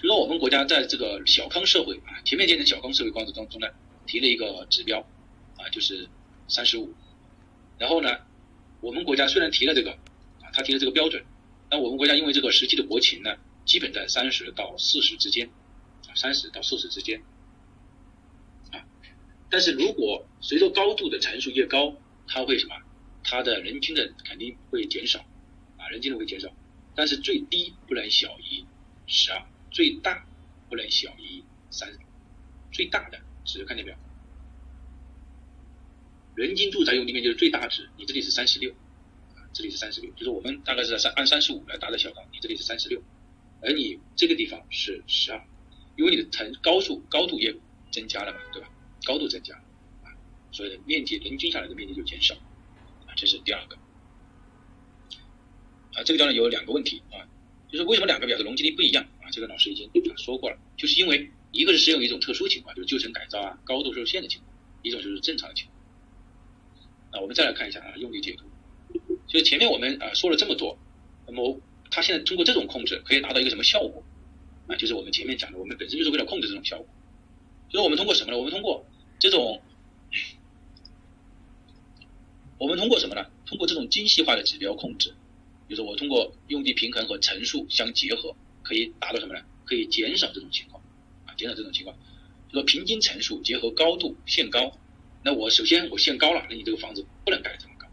[0.00, 3.68] 就说我们国家在这个小康社会啊，全面建成小康社会过程当中呢，
[4.06, 5.00] 提了一个指标
[5.56, 6.08] 啊，就是
[6.48, 6.92] 三十五，
[7.78, 8.08] 然后呢。
[8.82, 11.22] 我们国家虽然提了这个，啊，他提了这个标准，
[11.70, 13.36] 那我们国家因为这个实际的国情呢，
[13.66, 15.50] 基本在三十到四十之间，
[16.08, 17.20] 啊，三十到四十之间，
[18.72, 18.80] 啊，
[19.50, 21.94] 但是如果随着高度的层数越高，
[22.26, 22.74] 它会什么？
[23.22, 25.18] 它的人均的肯定会减少，
[25.76, 26.48] 啊，人均的会减少，
[26.94, 28.64] 但是最低不能小于
[29.06, 30.26] 十二，最大
[30.68, 31.92] 不能小于三，
[32.72, 33.96] 最大的是看见没有？
[36.34, 38.72] 人均住宅用地面积的最大值，你这里是三十六，
[39.36, 43.02] 啊，这里是三十六，就是我们大概是三按三十五来达的小康，你这里是三十六，
[43.60, 45.44] 而你这个地方是十二，
[45.96, 47.54] 因为你的层高数高度也
[47.92, 48.70] 增加了嘛，对吧？
[49.04, 49.54] 高度增加，
[50.02, 50.14] 啊，
[50.50, 52.34] 所以面积人均下来的面积就减少，
[53.06, 53.76] 啊，这是第二个，
[55.94, 57.28] 啊，这个地方有两个问题啊，
[57.68, 59.06] 就是为什么两个表示容积率不一样？
[59.30, 64.52] 这个老师已经说过了，就是因为一个是适用一种特殊情况，就是旧城改造啊，高度受限的情况，
[64.82, 65.76] 一种就是正常的情况。
[67.12, 68.44] 那我们再来看一下啊，用地解读。
[69.26, 70.78] 就是前面我们啊说了这么多，
[71.26, 71.60] 那么
[71.90, 74.02] 它现在通过这种控制可以达到一个什么效果？
[74.68, 76.86] 啊，就是我们前面讲的，我们本身就是为了控制这种效果。
[77.68, 78.38] 就是我们通过什么呢？
[78.38, 78.84] 我们通过
[79.18, 79.60] 这种，
[82.58, 83.24] 我们通过什么呢？
[83.46, 85.14] 通过这种精细化的指标控制，
[85.68, 88.34] 就是我通过用地平衡和层数相结合，
[88.70, 89.42] 可以达到什么呢？
[89.64, 90.80] 可以减少这种情况，
[91.26, 91.98] 啊，减少这种情况。
[92.48, 94.78] 就说平均层数结合高度限高。
[95.24, 97.88] 那我首先我限高了，那你这个房子不能盖这么高。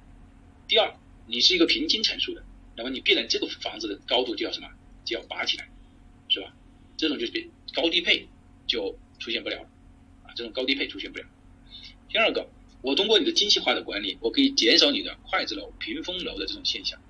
[0.68, 2.44] 第二，你是一个平均层数的，
[2.76, 4.70] 那么你必然这个房子的高度就要什么，
[5.04, 5.68] 就要拔起来，
[6.30, 6.54] 是吧？
[6.96, 8.28] 这种就是高低配
[8.68, 9.60] 就出现不了，
[10.24, 11.26] 啊，这种高低配出现不了。
[12.08, 12.48] 第二个，
[12.84, 17.02] 我通过你的精细化的管理，我可以减少你的筷子楼、屏风楼的这种现象，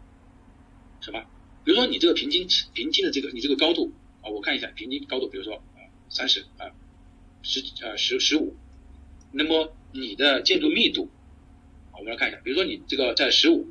[1.02, 1.30] 是吧？
[1.68, 3.92] 比如说你这个平均平均的这个你这个高度
[4.22, 6.72] 啊，我看一下平均高度，比如说啊三十啊
[7.44, 8.56] 十啊十十五，
[9.34, 9.74] 那么。
[9.94, 11.10] 你的建筑密度，
[11.94, 13.68] 我们来看一下，比如说你这个在十五，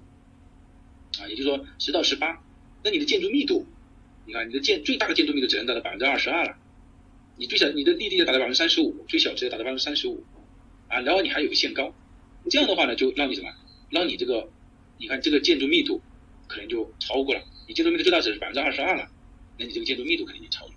[1.21, 2.43] 啊，也就是说十到十八，
[2.83, 3.67] 那你的建筑密度，
[4.25, 6.57] 你看你的建最大的建筑密度只能达到百分之二十二了，
[7.37, 10.25] 你最小你的地地要达到百分之三十五，最小只要达到百分之三十五，
[10.89, 11.95] 啊，然后你还有个限高，
[12.51, 13.53] 这样的话呢，就让你什么，
[13.91, 14.49] 让你这个，
[14.99, 16.01] 你看这个建筑密度
[16.49, 19.09] 可能就超过了，你建筑密度最大值是百分之二十二了，
[19.59, 20.73] 那你这个建筑密度肯定就超了，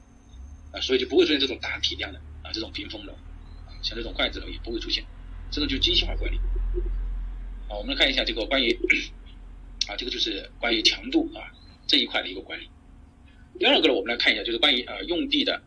[0.71, 5.05] 啊，所以就不会出现这种大体量的啊这种屏风楼，啊，像这种筷子楼也不会出现。
[5.51, 6.37] 这种就精细化管理。
[7.67, 8.71] 好，我们来看一下这个关于
[9.87, 11.51] 啊，这个就是关于强度啊
[11.87, 12.69] 这一块的一个管理。
[13.57, 15.61] 第二个呢，我们来看一下，就是关于啊用地的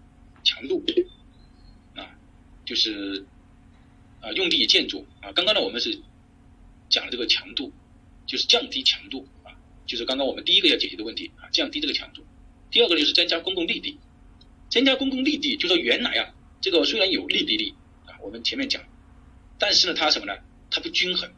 [0.45, 0.85] 强度
[1.97, 2.15] 啊，
[2.65, 3.27] 就是
[4.21, 5.33] 啊用地建筑啊。
[5.33, 6.01] 刚刚呢，我们是
[6.89, 7.73] 讲了这个强度，
[8.25, 9.27] 就是降低强度，
[9.87, 12.23] 就是刚刚我们第一个要解决的问题啊，降低这个强度。
[12.71, 13.99] 第二个就是增加公共绿地，
[14.71, 17.75] 增加公共绿地，就说原来啊，这个虽然有绿地力
[18.07, 18.83] 啊，我们前面讲。
[19.59, 20.33] 但是呢，它什么呢？
[20.71, 21.31] 它不均衡，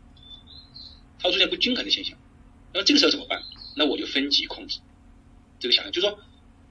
[1.18, 2.16] 它出现不均衡的现象。
[2.72, 3.42] 那么这个时候怎么办？
[3.76, 4.78] 那我就分级控制。
[5.59, 6.18] 这个想，就是说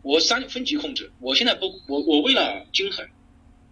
[0.02, 1.12] 我三分级控制。
[1.20, 3.08] 我现在不，我我为了均衡，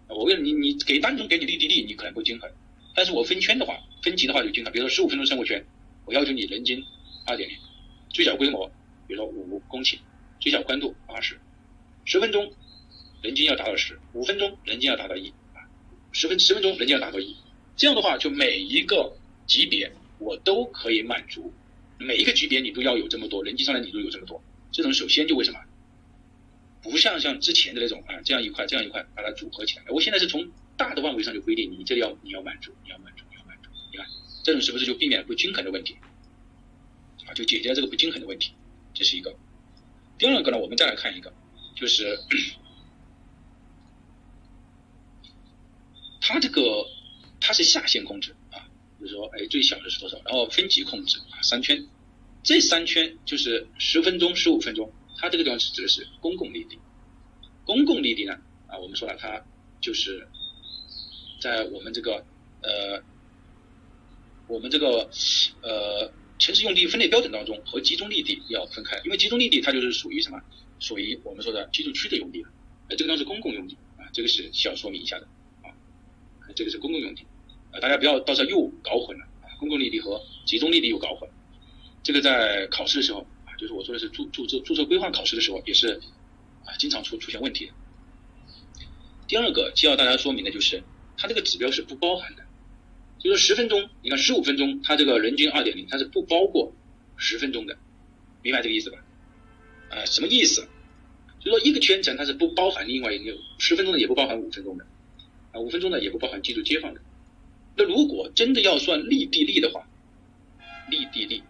[0.08, 2.50] 我为了你，你给单纯给你绿地力，你可能不均衡。
[2.94, 4.72] 但是我分圈的话，分级的话就均衡。
[4.72, 5.64] 比如说十五分钟生活圈，
[6.04, 6.84] 我要求你人均
[7.26, 7.56] 二点零，
[8.12, 8.70] 最小规模，
[9.06, 9.98] 比如说五公顷，
[10.38, 11.40] 最小宽度八十，
[12.04, 12.52] 十分钟
[13.22, 15.64] 人均要达到十，五分钟人均要达到一啊，
[16.12, 17.36] 十分十分钟人均要达到一，
[17.76, 21.52] 这样的话就每一个级别我都可以满足，
[21.98, 25.58] 每一个级别你都要有这么多，人均上来你都有这么多，这种首先就为什么？
[26.82, 34.04] 不像像之前的那种啊，这样一块这样一块把它组合起来，我现在是从大的范围上就规定你这里要你要满足，你要满足，你要满足，你看
[34.42, 35.96] 这种是不是就避免了不均衡的问题？
[37.34, 38.52] 就解决了这个不均衡的问题，
[38.94, 39.34] 这是一个。
[40.18, 41.32] 第二个呢，我们再来看一个，
[41.74, 42.18] 就是
[46.20, 46.86] 它这个
[47.40, 48.68] 它是下限控制啊，
[48.98, 51.86] 比如说哎最小的是多少，然后分级控制啊三圈，
[52.42, 54.92] 这三圈就是十分钟、十五分钟。
[55.16, 56.78] 它这个地方是指的是公共绿地，
[57.64, 58.34] 公共绿地呢，
[58.66, 59.44] 啊，我们说了，它
[59.80, 60.26] 就是
[61.40, 62.24] 在我们这个
[62.62, 63.02] 呃，
[64.48, 65.08] 我们这个
[65.62, 66.10] 呃
[66.42, 70.40] 城市用地分类标准当中和集中绿地要分开，因为集中绿地它就是属于什么？
[70.80, 72.48] 属于我们说的居住区的用地了，
[72.88, 75.28] 呃，这个当是公共用地啊，这个是需要说明一下的
[75.62, 75.70] 啊，
[76.56, 77.24] 这个是公共用地
[77.70, 81.30] 啊，大家不要到时候又搞混了啊，公共绿地和集中绿地又搞混，
[82.02, 83.54] 这个在考试的时候啊。
[83.56, 86.00] 就是我说的是注注册注册规划考试的时候，也是
[86.64, 87.72] 啊经常出出现问题的。
[89.28, 90.82] 第二个需要大家说明的就是，
[91.16, 92.42] 它这个指标是不包含的，
[93.22, 96.72] 就是十分钟，你看十五分钟，它这个人均二点零，它是不包括
[97.16, 97.78] 十分钟的，
[98.42, 98.98] 明白这个意思吧？
[99.90, 100.66] 啊，什么意思？
[101.38, 104.84] 就说一个圈层它是不包含另外一个十分钟的，也不包含五分钟的，
[105.52, 107.00] 啊，五分钟的也不包含居住街坊的。
[107.76, 109.88] 那如果真的要算立地利的话，
[110.90, 111.42] 立地利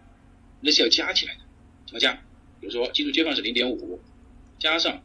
[0.61, 1.41] 那是要加起来的。
[1.87, 2.13] 怎么加？
[2.61, 3.99] 比如说，居住街坊是零点五，
[4.59, 5.03] 加上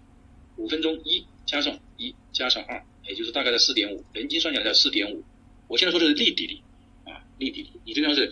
[0.57, 5.24] 五分钟一，加上一，加上二，也就是大概在四点五，人均算下来在四点五。
[5.68, 6.59] 我现在说的是立地率
[7.05, 7.70] 啊，立地率。
[7.86, 8.32] 你这个是，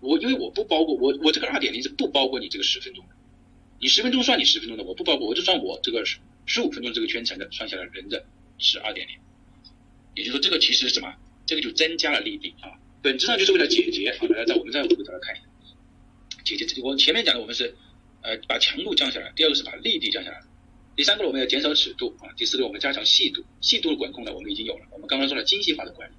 [0.00, 3.14] 我因为我不包括我我这个二点零是不包括你这个十分钟的，
[3.80, 8.24] 你十分钟算你十分钟的，我不包括，我就算我这个十十五分钟这个圈层的算下来人的
[8.58, 9.16] 是二点零。
[10.14, 11.14] 也就是说，这个其实是什么？
[11.44, 14.16] 这个就增加了利地啊，本质上就是为了解决。
[14.18, 15.44] 好，大家再我们再回头来看一下。
[16.42, 17.76] 解决这我前面讲的，我们是，
[18.22, 20.38] 呃，把强度降下来；第二个是把力地降下来；
[20.96, 23.44] 第三个我们要减少尺度啊；第四个我们加强细度。
[23.60, 24.86] 细度的管控呢，我们已经有了。
[24.90, 26.14] 我们刚刚说了精细化的管理，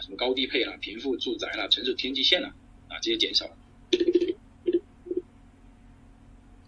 [0.00, 2.54] 什么高低配啦、贫富住宅啦、城市天际线啦，
[2.88, 3.56] 啊，这些减少了。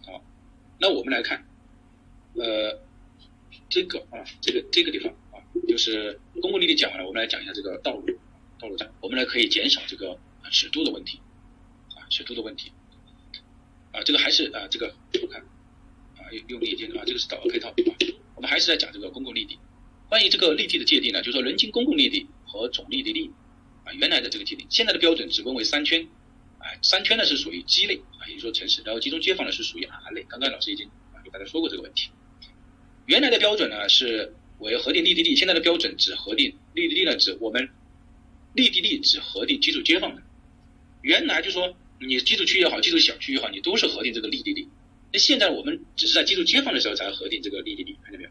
[0.06, 0.24] 好，
[0.78, 1.46] 那我们来看，
[2.34, 2.80] 呃，
[3.68, 8.06] 这个啊，这个这个地方啊，就是公共绿地讲完了，我们来讲一下这个道路
[8.58, 10.18] 道路站，我们来可以减少这个
[10.50, 11.18] 尺度的问题。
[11.96, 12.72] 啊尺度的问题，
[13.92, 15.40] 啊，这个还是啊，这个我看，
[16.16, 17.74] 啊，用用力点啊，这个是导入配套啊。
[18.34, 19.60] 我们还是在讲这个公共绿地。
[20.08, 23.30] 关于这个绿地的界定呢，就是说人均公共绿地和总绿地率
[23.84, 26.08] 啊，原来的这个界定，现在的标准只分为三圈，
[26.58, 30.24] 哎，三圈呢是属于基类啊，也就是说城市，然后集中街坊呢是属于 R 类。
[30.28, 32.10] 刚刚老师已经啊给大家说过这个问题。
[33.06, 37.70] 原来的标准呢是为核定绿地率，现在的标准只核定绿地率呢，指我们
[38.54, 40.22] 绿地率只核定居住街坊的。
[41.02, 41.76] 原来就说。
[42.02, 44.66] 你居住区也好，居住小区也好，你都是核定这个立地率。
[45.12, 48.30] 那现在我们只是在居住街坊的时候才核定这个立地率，看见没有？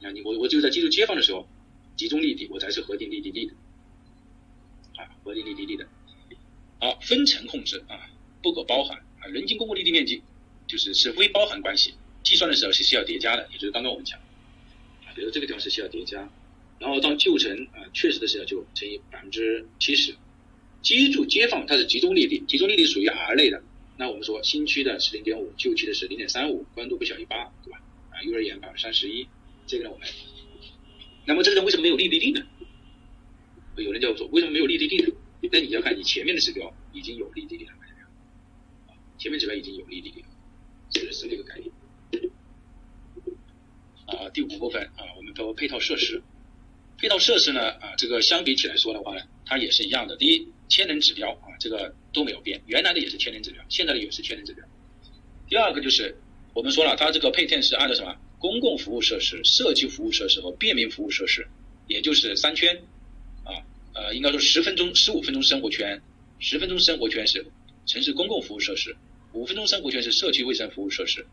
[0.00, 1.48] 那你我我只有在居住街坊的时候，
[1.96, 3.52] 集中立地我才是核定立地率的，
[4.96, 5.86] 啊，核定立地率的。
[6.80, 8.08] 好，分层控制啊，
[8.42, 10.22] 不可包含啊，人均公共绿地面积
[10.66, 14.18] 就是是非包含关系，计算的时候是需要叠加的，也就是刚刚我们讲，
[15.04, 16.26] 啊，比如这个地方是需要叠加，
[16.78, 20.16] 然后当旧城啊确实的时候就乘以百分之七十。
[20.82, 23.62] 居住街坊它是集中绿地，集中绿地属于 R 类的。
[23.98, 27.82] 那我们说新区的是零点五，旧区的是零点三五，宽度不小于八，对吧？
[28.08, 29.28] 啊，幼儿园百分之三十一，
[29.66, 30.08] 这个呢我们。
[31.30, 32.44] 那么这个人为什么没有立地率呢？
[33.76, 35.14] 有人叫我说为什么没有立地率呢？
[35.52, 37.72] 那你要看你前面的指标已经有立地率了，
[38.88, 40.28] 啊，前面指标已经有立地率了，
[40.90, 41.72] 这个是这个概念。
[44.06, 46.22] 啊，第五部分啊，我们说配套设施。
[46.98, 50.16] 配套设施呢，啊，这个相比起来说的话呢，它也是一样的。
[50.16, 50.48] 第一。
[50.70, 54.64] 千能指标啊，这个都没有变，原来的也是千能指标，现在的也是千能指标。
[55.48, 56.16] 第二个就是
[56.54, 58.16] 我们说了，它这个配件是按照什么？
[58.40, 61.46] 公共服务设施、社区服务设施和便民服务设施，
[61.86, 62.82] 也就是三圈
[63.44, 63.52] 啊，
[63.94, 66.00] 呃，应该说十分钟、十五分钟生活圈，
[66.38, 67.46] 十分钟生活圈是
[67.84, 68.96] 城市公共服务设施，
[69.34, 71.26] 五分钟生活圈是社区卫生服务设施，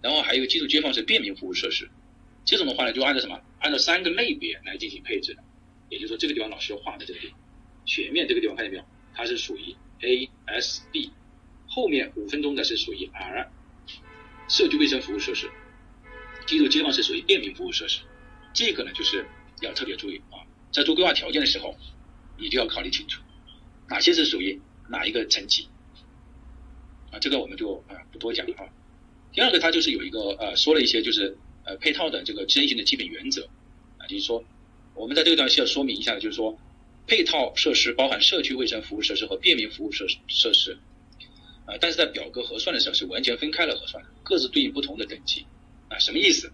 [0.00, 1.90] 然后还有一个居住街坊是便民服务设施。
[2.44, 3.40] 这种的话呢，就按照什么？
[3.58, 5.42] 按照三个类别来进行配置的，
[5.90, 7.36] 也就是说这个地方老师画的这个地方。
[7.84, 8.84] 前面这个地方看见没有？
[9.14, 11.10] 它是属于 A、S、B，
[11.66, 13.50] 后面五分钟的是属于 R，
[14.48, 15.50] 社区卫生服务设施，
[16.46, 18.00] 居住街坊是属于便民服务设施。
[18.54, 19.26] 这个呢，就是
[19.60, 20.40] 要特别注意啊，
[20.72, 21.76] 在做规划条件的时候，
[22.38, 23.20] 你就要考虑清楚
[23.88, 25.68] 哪些是属于哪一个层级
[27.12, 27.18] 啊。
[27.18, 28.64] 这个我们就啊不多讲了啊。
[29.32, 33.46] 第二个，它就是有一个呃说了一些就是呃配套的这个执行的基本原则
[33.98, 34.42] 啊，就是说
[34.94, 36.58] 我们在这个地方需要说明一下，就是说
[37.06, 40.78] 配套设施包含社区卫生服务设施和便民服务设设施
[41.66, 45.44] 啊，但是在表格核算的时候是完全分开了核算的，各自对应不同的等级
[45.88, 46.52] 啊，什么意思？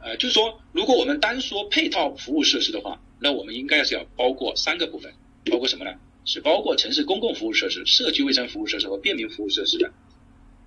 [0.00, 5.12] 呃，就是说如果我们单说配套服务设施的话，那我们应该是要包括三个部分，
[5.50, 5.92] 包括什么呢？
[6.24, 9.92] 是包括城市公共服务设施、社区卫生服务设施和便民服务设施的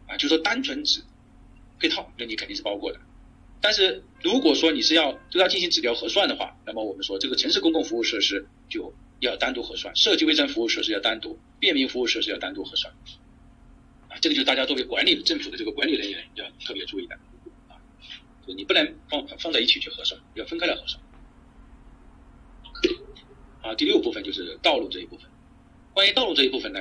[0.07, 1.01] 啊，就说单纯指。
[1.77, 2.99] 配套，那你肯定是包括的。
[3.59, 12.93] 但是如果说你是要对它进行指标核算的话，那么我们说这个城市公共服务设施就要单独核算，社区卫生服务设施要单独，便民服务设施要单独核算。
[14.07, 17.17] 啊，这个就是大家作为管理政府的这个管理人员要特别注意的。
[18.45, 21.01] 你不能放放在一起去核算，要分开来核算。
[23.61, 25.29] 啊，第六部分就是道路这一部分。
[25.93, 26.79] 关于道路这一部分呢，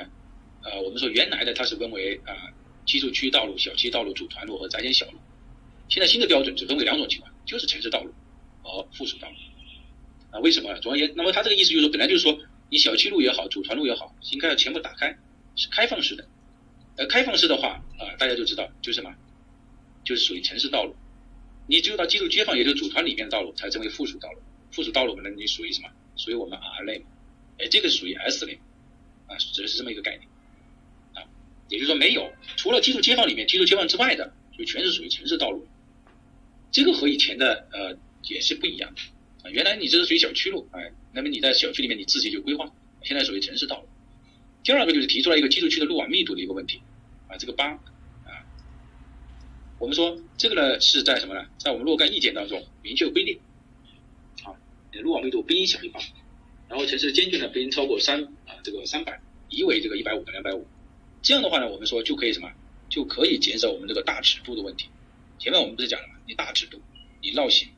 [0.63, 2.53] 呃，我们说原来的它是分为啊。
[2.87, 5.17] 居住区道路、小区道路、组团路和窄点小路，
[5.89, 8.13] 现在新的标准只分为两种情况，就是城市道路
[8.61, 9.35] 和附属道路。
[10.29, 10.71] 啊，为什么？
[10.81, 12.37] 总而言之，那么他这个意思就是说，本来就是说，
[12.69, 15.17] 你小区路也好，组团路也好，应该要全部打开，
[15.55, 16.27] 是开放式的。
[16.95, 19.15] 而，开放式的话，啊，大家就知道就是什么，
[20.03, 20.95] 就是属于城市道路。
[21.67, 24.39] 你只有到基础街坊，也就是组团里面的道路，才称为附属道路。
[24.71, 25.89] 附属道路呢，你属于什么？
[26.15, 27.05] 属于我们 R 类？
[27.57, 28.59] 哎，这个属于 S 类，
[29.27, 30.27] 啊，指的是这么一个概念。
[31.13, 31.23] 啊
[31.67, 35.65] 也就是说，没有除了基础街坊里面基础街坊之外的，就全是属于城市道路。
[36.71, 39.01] 这个和以前的呃也是不一样的
[39.41, 39.51] 啊。
[39.51, 43.87] 原来你这是属于小区路，哎，那么你在小区里面你自己就规划，现在属于城市道路。
[44.63, 46.81] 第二个就是提出来一个基础区的路网密度的一个问题
[47.27, 47.79] 啊，这个八，
[49.85, 51.45] 我们说这个呢是在什么呢？
[51.59, 53.39] 在我们若干意见当中明确规定
[54.43, 54.49] 啊，
[55.03, 55.99] 路网密度不应小于八，
[56.67, 60.65] 然后城市间距呢不应超过三啊这个三百，一为这个一百五到两百五。
[61.21, 62.51] 这样的话呢，我们说就可以什么，
[62.89, 64.89] 就可以减少我们这个大尺度的问题。
[65.37, 66.15] 前面我们不是讲了吗？
[66.25, 66.81] 你大尺度，
[67.21, 67.69] 你绕行，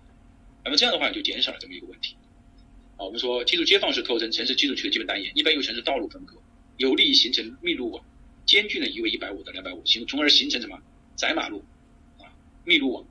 [0.64, 2.16] 那么这样的话就减少了这么一个问题。
[2.96, 6.38] 啊，我们说居住街坊是构成城市居住区的基本单元，一般由城市道路分割，
[6.78, 8.02] 有利于形成密路网，
[8.46, 10.82] 间距呢一为一百五到两百五，形从而形成什么
[11.18, 11.62] 窄马路
[12.68, 13.06] 密路网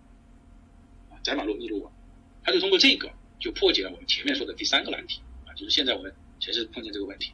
[1.10, 1.92] 啊窄马路密路网，
[2.44, 7.32] 它就通过这个就破解了我们前面说的第三个难题啊，就是现在我们城市碰见这个问题。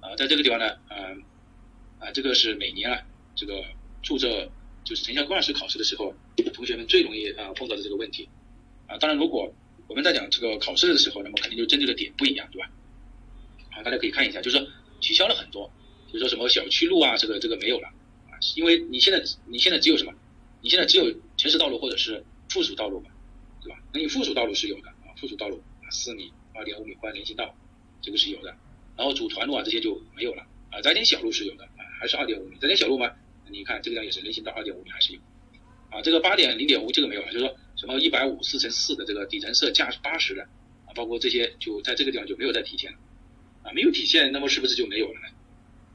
[0.00, 1.22] 啊，在这个地方呢，嗯，
[1.98, 3.02] 啊，这个是每年啊，
[3.34, 3.62] 这个
[4.02, 4.50] 注册
[4.84, 6.14] 就是城乡规划师考试的时候，
[6.54, 8.28] 同学们最容易啊碰到的这个问题。
[8.86, 9.52] 啊，当然，如果
[9.86, 12.70] 我们在讲这个考试的时候，那么肯定就针对的点不一样，对吧？
[13.70, 14.66] 好，大家可以看一下，就是说
[15.00, 15.70] 取消了很多，
[16.10, 17.88] 就说什么小区路啊，这个这个没有了
[18.30, 20.14] 啊，因为你现在你现在只有什么？
[20.60, 23.10] 你现在只有城市道路或者是附属道路嘛，
[23.62, 23.78] 对吧？
[23.92, 27.54] 那你附属道路是有的啊，附属道路啊，四米、二点五米宽人行道，
[28.02, 28.56] 这个是有的。
[28.96, 32.56] 然后组团路啊这些就没有了啊，窄点小路是有的啊，还是二点五米。
[32.60, 33.12] 窄点小路嘛，
[33.48, 35.20] 你看这个地方也是人行道二点五米还是有
[35.90, 36.02] 啊。
[36.02, 40.42] 这个八点零点五这个没有了，就是说什么一百五四乘四的这个底层设价是八十的
[40.86, 42.98] 啊，包括这些就在这个地方就没有再体现了
[43.62, 45.28] 啊，没有体现，那么是不是就没有了呢？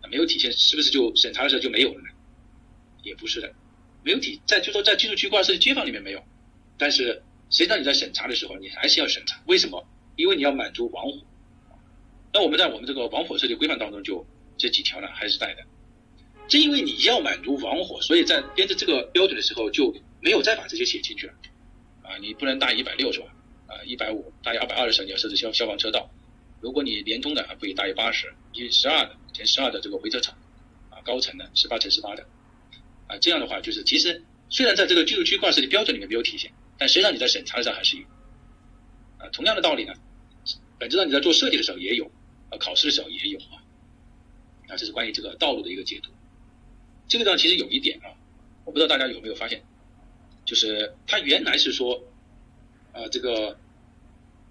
[0.02, 2.08] 啊，没有体现是不是就审查的时候就没有了呢？
[3.04, 3.54] 也不是的，
[4.04, 6.24] 没有体在就说在居住区规划设计街坊里面没有，
[6.78, 9.86] 但是实际上你在审查的时候你还是要审查，为什么？
[10.16, 11.20] 因为你要满足防火。
[12.34, 14.26] 那我们在我们这个防火设计规范当中，就
[14.58, 15.64] 这几条呢还是带的。
[16.48, 21.34] 正因为你要满足防火，所以在编制这个标准的时候就没有再把这些写进去了。
[22.04, 23.28] 啊，你不能大于一百六是吧？
[23.68, 26.10] 啊，一百五大于二百二的时候你要设置消消防车道。
[26.60, 30.36] 如果你连通的不可以大于八十，一十二的填十二的这个回车场，
[30.90, 32.26] 啊，高层的十八乘十八的，
[33.08, 38.04] 啊，这样的话就是其实虽然在这个居住区规划设计标准里面没有体现，但实际上你在审查的时候还是有。
[39.18, 39.94] 啊，同样的道理呢，
[40.78, 42.06] 本质上你在做设计的时候也有。
[42.50, 43.66] 啊考试的时候也有啊，
[44.68, 46.12] 啊，这是关于这个道路的一个解读。
[47.08, 48.14] 这个地方其实有一点啊，
[48.64, 49.64] 我不知道大家有没有发现，
[50.46, 52.04] 就是它原来是说，
[52.92, 53.58] 啊，这个，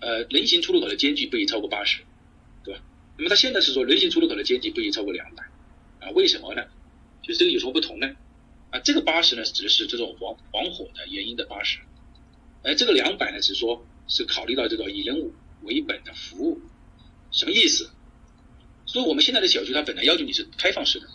[0.00, 2.02] 呃，人行出入口的间距不宜超过八十，
[2.64, 2.80] 对吧？
[3.16, 5.44] 那么它现在是说人行出入口的间距不宜超过两百，
[6.00, 6.64] 啊，为什么呢？
[7.22, 8.10] 就是这个有什么不同呢？
[8.72, 11.78] 啊，这个八十呢指的是这种防防火的原因的八十，
[12.64, 15.30] 而这个两百呢是说是考虑到这个以人
[15.62, 16.60] 为本的服务。
[17.30, 17.90] 什么意思？
[18.84, 21.06] 所以我们现在的小区，它本来要求你是开放式的，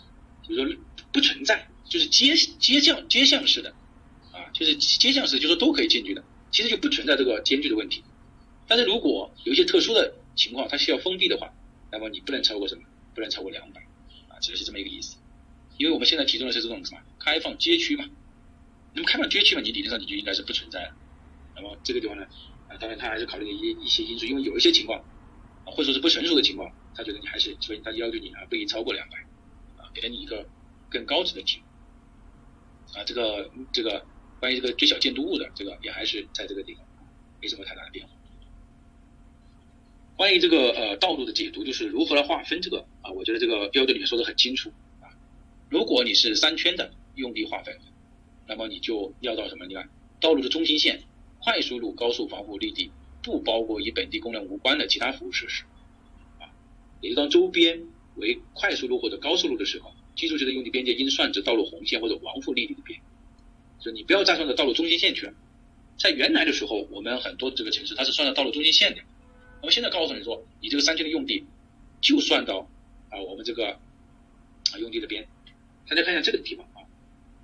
[0.48, 0.80] 就是说
[1.12, 3.70] 不存在，就是街街巷街巷式的，
[4.32, 8.02] 啊，就是街巷式，就是说都可以进去的，其实就不存在这个间距的问题。
[8.66, 11.52] 但是如果有一些特殊的情况，它需要封闭的话，
[11.90, 12.82] 那么你不能超过什么？
[13.14, 13.80] 不能超过两百，
[14.28, 15.16] 啊，指的是这么一个意思。
[15.78, 18.04] 因为我们现在提供的是这种什么开放街区嘛，
[18.92, 20.94] 那么开放街区嘛，你理论上你就应该是不存在了。
[21.56, 22.24] 那么这个地方呢，
[22.68, 25.00] 啊，当然他还是考虑一一些因素，因为有一些情况。
[25.00, 25.04] 啊
[25.70, 29.18] 或者说是不成熟的情况，他觉得你还是所以他要求你啊不宜超过两百，
[29.76, 30.48] 啊，给了你一个
[30.88, 31.60] 更高值的题
[32.94, 34.06] 啊，这个这个
[34.40, 36.82] 关于这个最小建筑物的这个也还是在这个地方
[37.42, 38.14] 没什么太大的变化。
[40.16, 44.72] 关于这个呃道路的解读，就是如何来划分这个啊，我觉得这个标准里面说的很清楚。
[45.68, 47.78] 如果你是三圈的用地划分，
[48.46, 49.66] 那么你就要到什么？
[49.66, 49.88] 你看
[50.20, 51.02] 道路的中心线、
[51.38, 52.90] 快速路、高速防护绿地
[53.22, 55.64] 不包括与本地功能无关的其他服务设施
[56.38, 56.48] 啊。
[57.00, 59.92] 也就当周边为快速路或者高速路的时候。
[60.18, 62.98] 居住区的用地边界应算至道路红线或者王府绿地的边，
[63.78, 65.32] 就你不要再算到道路中心线去了。
[65.96, 69.02] 在原来的时候，我们很多这个城市它是算到道路中心线的，
[69.60, 71.44] 那么现在告诉你说，你这个三圈的用地
[72.00, 72.68] 就算到
[73.10, 73.78] 啊我们这个
[74.72, 75.24] 啊用地的边。
[75.88, 76.86] 大家看一下这个地方啊，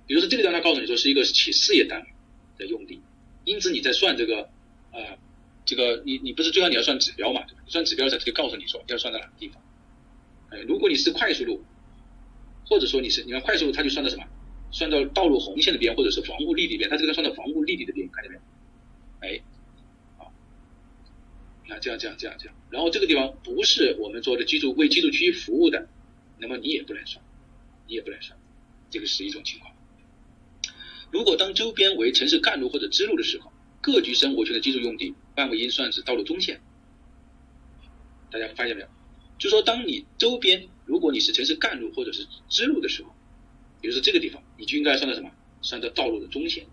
[0.07, 2.07] 比如说这个地方它告诉你说是一个企事业单位
[2.57, 3.01] 的用地，
[3.43, 4.49] 因此你在算这个
[4.91, 5.17] 呃
[5.65, 7.41] 这个你你不是最好你要算指标嘛？
[7.67, 9.61] 算指标的时候就告诉你说要算到哪个地方。
[10.49, 11.63] 哎，如果你是快速路。
[12.67, 14.25] 或者说你是你看快速路，它就算到什么？
[14.71, 18.41] 算到道路红线的边，或者是防护立地边，它这个算到防护立地的边，看见没有？
[19.19, 19.41] 哎，
[20.17, 20.33] 好，
[21.63, 25.87] 你看这样这样这样这样，然后这个地方不是我们做的居住为居住区服务的，
[26.39, 27.23] 那么你也不能算，
[27.87, 28.37] 你也不能算，
[28.89, 29.73] 这个是一种情况。
[31.11, 36.61] 如果当周边为城市干路或者支路的时候，各级生活圈的居住用地范围应算是道路中线。
[38.31, 38.87] 大家发现没有？
[39.37, 40.69] 就说当你周边。
[40.87, 43.11] 如果你是城市干路或者是支路的时候，
[43.81, 45.31] 比如说这个地方，你就应该算到什么？
[45.63, 46.67] 算到道路的中线。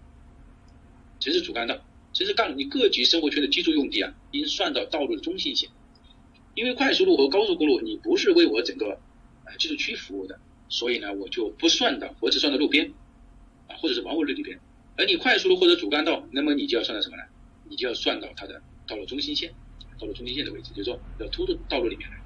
[1.18, 1.82] 城市主干道、
[2.12, 5.70] 城市干路，你各级生活圈的居住用地啊，应算到道路的中心线。
[6.54, 9.00] 因为快速路和高速公路，你不是为我整个
[9.46, 10.38] 呃居住区服务的，
[10.72, 12.94] 所以呢，我就不算到，我只算到路边
[13.68, 14.58] 啊，或者是王府绿地边。
[14.96, 17.22] 而你快速路或者主干道，那么你就要算到什么呢？
[17.68, 19.52] 你就要算到它的道路中心线，
[19.98, 22.22] 道路中心线的位置，就是说要突到道路里面来。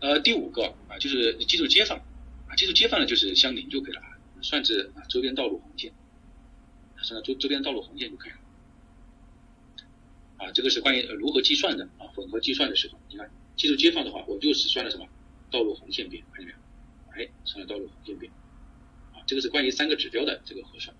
[0.00, 1.98] 呃，第五个啊，就是你记住街坊
[2.48, 5.92] 啊，记住街坊呢就是相邻就可以了啊，算至啊周边道路红线，
[7.02, 8.38] 算到周周边道路红线就可以了。
[10.38, 15.06] 啊，这个是关于如何计算的啊，混合计算的时候，你看记住街坊的话，我就只算了什么
[15.50, 16.58] 道路红线边，看见没有？
[17.24, 18.30] 哎，成了道路红线边，
[19.12, 20.94] 啊，这个是关于三个指标的这个核算，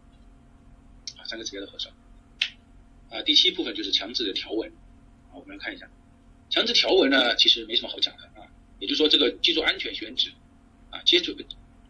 [1.17, 1.95] 啊，三个指标的核算。
[3.11, 4.69] 啊，第七部分就是强制的条文，
[5.31, 5.89] 啊，我们来看一下，
[6.51, 8.49] 强制条文呢，其实没什么好讲的啊。
[8.79, 10.31] 也就是说，这个居住安全选址，
[10.91, 11.35] 啊，接住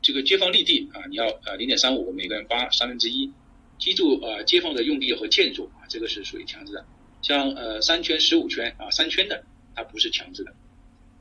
[0.02, 3.32] 这个街坊立地啊，你要呃零点三五，每个人八三分之一，
[3.78, 6.86] 居住呃街坊的用地和建筑啊，这个是属于强制的。
[7.22, 9.44] 像呃三圈十五圈啊，三圈的
[9.74, 10.54] 它不是强制的。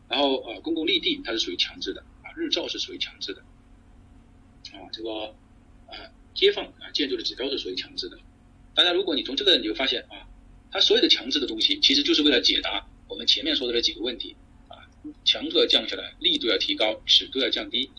[0.07, 3.41] 然后呃公共绿地它是属于强制的啊，日照是属于强制的。
[4.73, 5.35] 啊，这个
[5.87, 5.95] 啊
[6.33, 8.17] 街坊啊建筑的指标是属于强制的。
[8.73, 10.27] 大家如果你从这个你就发现啊，
[10.71, 14.35] 它所有的强制的东西，其实就是为了解答我们前面说的那几个问题
[14.67, 14.83] 啊。
[15.23, 17.89] 强度要降下来，力度要提高，尺度要降低，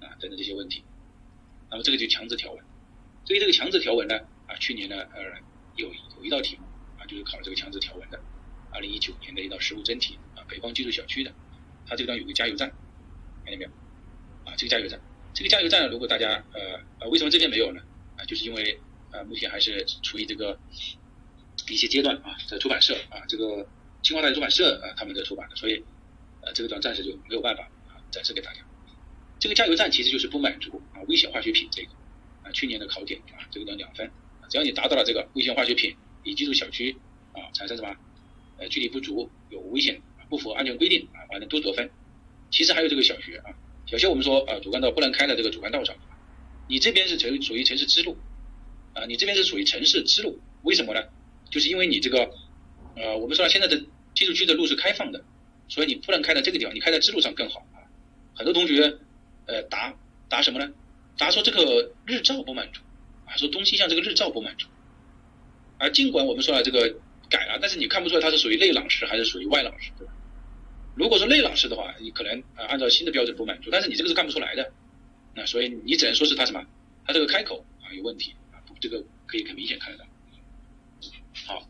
[0.00, 0.84] 啊，等等这些问题。
[1.70, 2.64] 那么这个就强制条文。
[3.24, 4.16] 对于这个强制条文呢，
[4.46, 5.22] 啊，去年呢，呃，
[5.74, 6.62] 有有一道题目
[6.98, 8.20] 啊，就是考了这个强制条文的，
[8.70, 10.16] 二零一九年的一道实务真题，
[10.48, 11.32] 北方居住小区的，
[11.86, 12.68] 它这个地方有个加油站，
[13.44, 13.70] 看见没有？
[14.44, 15.00] 啊，这个加油站，
[15.34, 17.80] 这个加油站如果大家呃呃，为什么这边没有呢？
[18.16, 18.78] 啊，就是因为
[19.12, 20.58] 呃，目前还是处于这个
[21.68, 23.68] 一些阶段啊，在出版社啊，这个
[24.02, 25.84] 清华大学出版社啊，他们在出版的，所以。
[26.42, 28.60] 呃，这个段暂时就没有办法啊展示给大家。
[29.40, 31.88] 这个加油站其实就是不满足啊危险化学品这个
[32.44, 34.08] 啊去年的考点啊这个叫两分，
[34.48, 36.96] 只要你达到了这个危险化学品已居住小区
[37.32, 37.96] 啊产生什么
[38.58, 41.90] 呃距离不足有危险不符合安全规定啊反正都得分。
[42.50, 43.50] 其实还有这个小学啊
[43.86, 45.94] 小学我们说啊主干道不能开在这个主干道上，
[46.68, 48.16] 你这边是城属于城市支路
[48.94, 51.02] 啊你这边是属于城市支路，为什么呢？
[51.50, 52.30] 就是因为你这个
[52.96, 53.80] 呃我们说现在的
[54.14, 55.24] 居住区的路是开放的。
[55.68, 57.82] 所以你不能开在这个地方，你开在支路上更好啊。
[58.36, 58.98] 很多同学，
[59.46, 59.92] 呃，答
[60.28, 60.72] 答什么呢？
[61.18, 62.80] 答说这个日照不满足，
[63.24, 64.68] 啊，说东西向这个日照不满足。
[65.78, 66.94] 啊，尽管我们说了这个
[67.28, 70.12] 改了，但是你看不出来它是属于内朗式还是属于外朗式，对吧？
[70.96, 74.72] 如果说内老师的话，你可能啊按照新的标准不满足，但是你这个是干不出来的，
[75.34, 76.66] 那所以你只能说是它什么？
[77.06, 80.04] 它这个开口啊有问题啊，这个可以很明显看得到。
[81.46, 81.68] 好。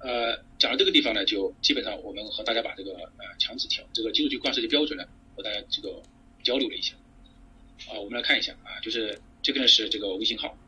[0.00, 5.04] 呃，讲到这个地方呢，就基本上我们和大家把这个呃强制条这个居住区规划设计标准呢，
[5.34, 6.02] 和大家这个
[6.42, 6.94] 交流了一下。
[7.88, 10.58] 啊，我们来看一下啊，就是这个呢是这个微信号，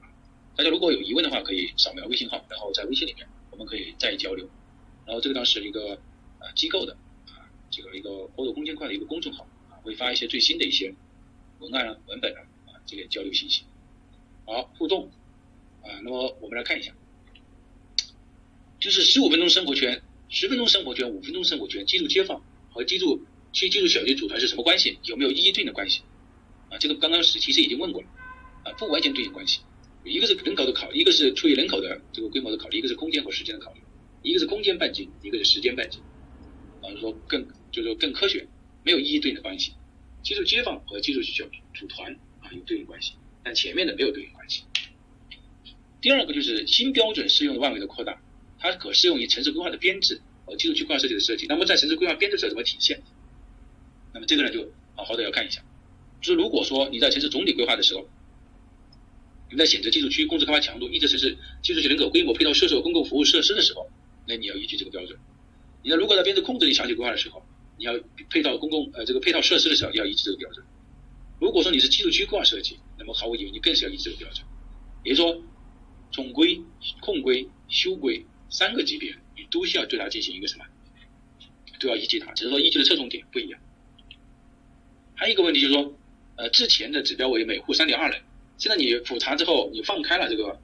[0.57, 4.49] 大家如果有疑问的话，可以扫描微信号，然后在微信里面我们可以再交流。
[5.05, 5.99] 然后这个呢是一个
[6.39, 6.97] 呃机构的，
[7.71, 10.95] 这个一个欧斗空间块的一个公众号啊，会发一些最新的一些
[11.59, 13.63] 文案啊、文本啊啊这个交流信息。
[14.45, 15.11] 好，互动
[15.83, 16.93] 啊，那么我们来看一下。
[18.79, 23.21] 就是十五分钟生活圈、十分钟生活圈、五分钟生活圈，居住街坊和居住
[23.53, 24.99] 区居住小区组团是什么关系？
[25.05, 26.03] 有没有一一对应的关系？
[26.69, 28.09] 啊，这个刚刚是其实已经问过了，
[28.65, 29.61] 啊，不完全对应关系，
[30.05, 33.81] 一个是人口的考虑，一个是出于人口的这个规模的考虑，一个是空间和时间的考虑，
[34.23, 36.03] 一个是空间半径，一个是时间半径，
[36.95, 38.47] 者，说更就是说更科学，
[38.85, 39.73] 没有一一对应的关系。
[40.23, 43.13] 基础街坊和基础小组团啊有对应关系，
[43.45, 44.65] 但前面的没有对应关系。
[46.01, 48.21] 第二个就是新标准适用的范围的扩大，
[48.59, 51.47] 它可适用于城市规划的编制和基础区规划设计的设计。
[51.47, 53.03] 那么在城市规划编制上怎么体现？
[54.13, 55.63] 那么这个呢就好好的要看一下。
[56.21, 58.09] 就是如果说你在城市总体规划的时候，
[59.51, 63.89] 你在选择基础区控制开发强度、抑制城市基础区人口规模、配套设施和公共服务设施的时候，
[64.27, 65.17] 那你要依据这个标准。
[65.87, 67.41] 你要如果在编制控制里详细规划的时候，
[67.79, 67.93] 你要
[68.29, 70.67] 配套公共呃这个配套设施的时候要依据这个标准。
[71.41, 74.45] 如果说你是基础区规划设计，那么毫无疑问你更是要依据这个标准。
[75.05, 75.41] 也就说，
[76.11, 76.61] 总规、
[77.01, 80.65] 控规、修规三个级别你都需要对它进行一个什么？
[81.79, 83.61] 都要依据它，只是说依据的侧重点不一样。
[85.15, 85.95] 还有一个问题就是说，
[86.35, 88.21] 呃，之前的指标为每户三点二人，
[88.59, 90.59] 现在你复查之后你放开了这个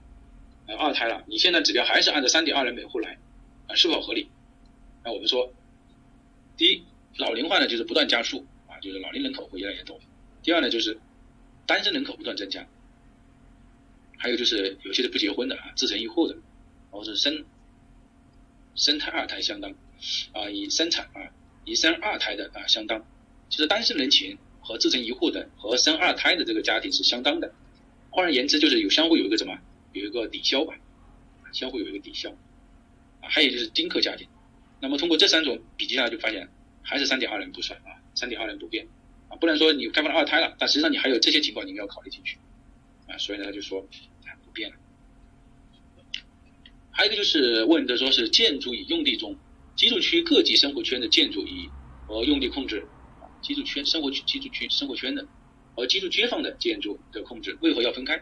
[0.66, 3.20] 呃二胎了，你现在指标还是按照三点二人每户来
[3.68, 4.26] 啊，是否合理？
[5.04, 5.52] 那我们说，
[6.56, 6.84] 第一。
[7.18, 10.00] 老龄化呢，就是不断加速啊，就是老龄人口会越来越多。
[10.42, 10.98] 第二呢，就是
[11.66, 12.66] 单身人口不断增加，
[14.16, 16.38] 还有就是有些是不结婚的啊，自成一户的，
[16.90, 17.44] 或者是生
[18.74, 19.74] 生胎二胎相当
[20.32, 21.28] 啊，以生产啊，
[21.66, 23.04] 以生二胎的啊相当，
[23.50, 27.52] 就是单身人群和自成一户的和生二胎的这个家庭是相当的。
[28.08, 29.58] 换而言之，就是有相互有一个什么，
[29.92, 30.74] 有一个抵消吧，
[31.52, 32.30] 相互有一个抵消
[33.20, 33.28] 啊。
[33.28, 34.26] 还有就是丁克家庭，
[34.82, 36.50] 那么通过这三种比较下来就发现。
[36.84, 38.88] 还是三点二人不算啊，三点二人不变
[39.28, 42.38] 啊，不能说你开发了二胎了，但实际上你还有这些情况你要考虑进去
[43.06, 43.80] 啊，所以呢他就说
[44.44, 44.76] 不变了。
[46.90, 49.36] 还有一个就是问的说是建筑与用地中
[49.76, 51.70] 居住区各级生活圈的建筑与
[52.08, 52.84] 和用地控制
[53.20, 55.24] 啊，居住圈生活区居住区生活圈的
[55.76, 58.16] 和居住街坊的建筑的控制为何要分开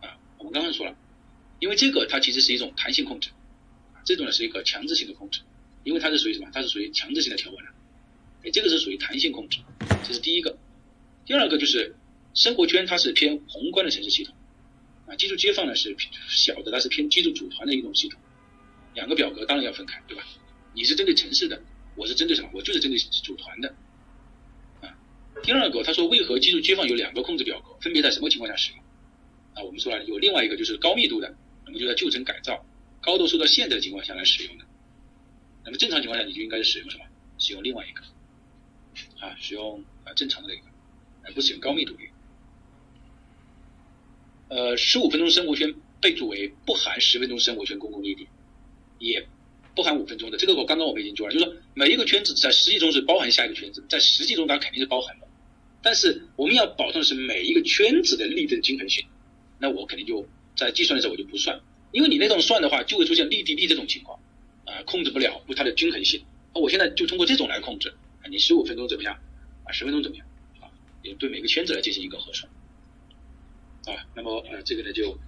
[0.00, 0.18] 啊？
[0.38, 0.96] 我们刚刚说了，
[1.60, 3.30] 因为这个它其实是一种弹性控制，
[4.04, 5.42] 这种呢是一个强制性的控制。
[5.84, 6.48] 因为它是属于什么？
[6.52, 7.70] 它是属于强制性的条文了，
[8.44, 9.58] 哎，这个是属于弹性控制，
[10.06, 10.58] 这是第一个。
[11.24, 11.94] 第二个就是
[12.34, 14.34] 生活圈，它是偏宏观的城市系统，
[15.06, 15.96] 啊，居住街坊呢是
[16.28, 18.20] 小的，它是偏居住组团的一种系统。
[18.94, 20.24] 两个表格当然要分开，对吧？
[20.74, 21.62] 你是针对城市的，
[21.96, 22.50] 我是针对什么？
[22.52, 23.74] 我就是针对组团的，
[24.80, 24.94] 啊。
[25.42, 28.80] 第二个，他说为何居住街坊有两个控制表格，分别在什么情况下使用？
[29.54, 32.66] 啊，我们说了有另外一个就是高密度的，那么就在旧城改造、
[33.00, 34.64] 高度受到限制的情况下来使用的。
[35.64, 37.04] 那么正常情况下，你就应该是使用什么？
[37.38, 38.02] 使用另外一个，
[39.26, 40.62] 啊，使用啊正常的那个，
[41.24, 42.00] 而不使用高密度的。
[44.48, 48.28] 呃，十五分钟生活圈备注为不含十分钟生活圈公共绿地，
[48.98, 49.26] 也
[49.74, 50.36] 不含五分钟的。
[50.36, 55.26] 这个我刚刚我们已经说了，就是说每一个圈子在实际中是包含下一个圈子，在实际中它肯定是包含的，
[55.82, 59.06] 但是我们要保证的是每一个圈子的力的均衡性。
[59.58, 61.60] 那我肯定就在计算的时候我就不算，
[61.92, 64.18] 因为你那种算的话，就会出现力地力这种情况。
[64.70, 66.24] 啊，控制不了，不它的均衡性。
[66.54, 67.88] 那我现在就通过这种来控制。
[68.22, 69.18] 啊，你十五分钟怎么样？
[69.64, 70.26] 啊，十分钟怎么样？
[70.60, 70.70] 啊，
[71.02, 72.50] 也对每个圈子来进行一个核算。
[73.86, 75.18] 啊，那么呃，这个呢就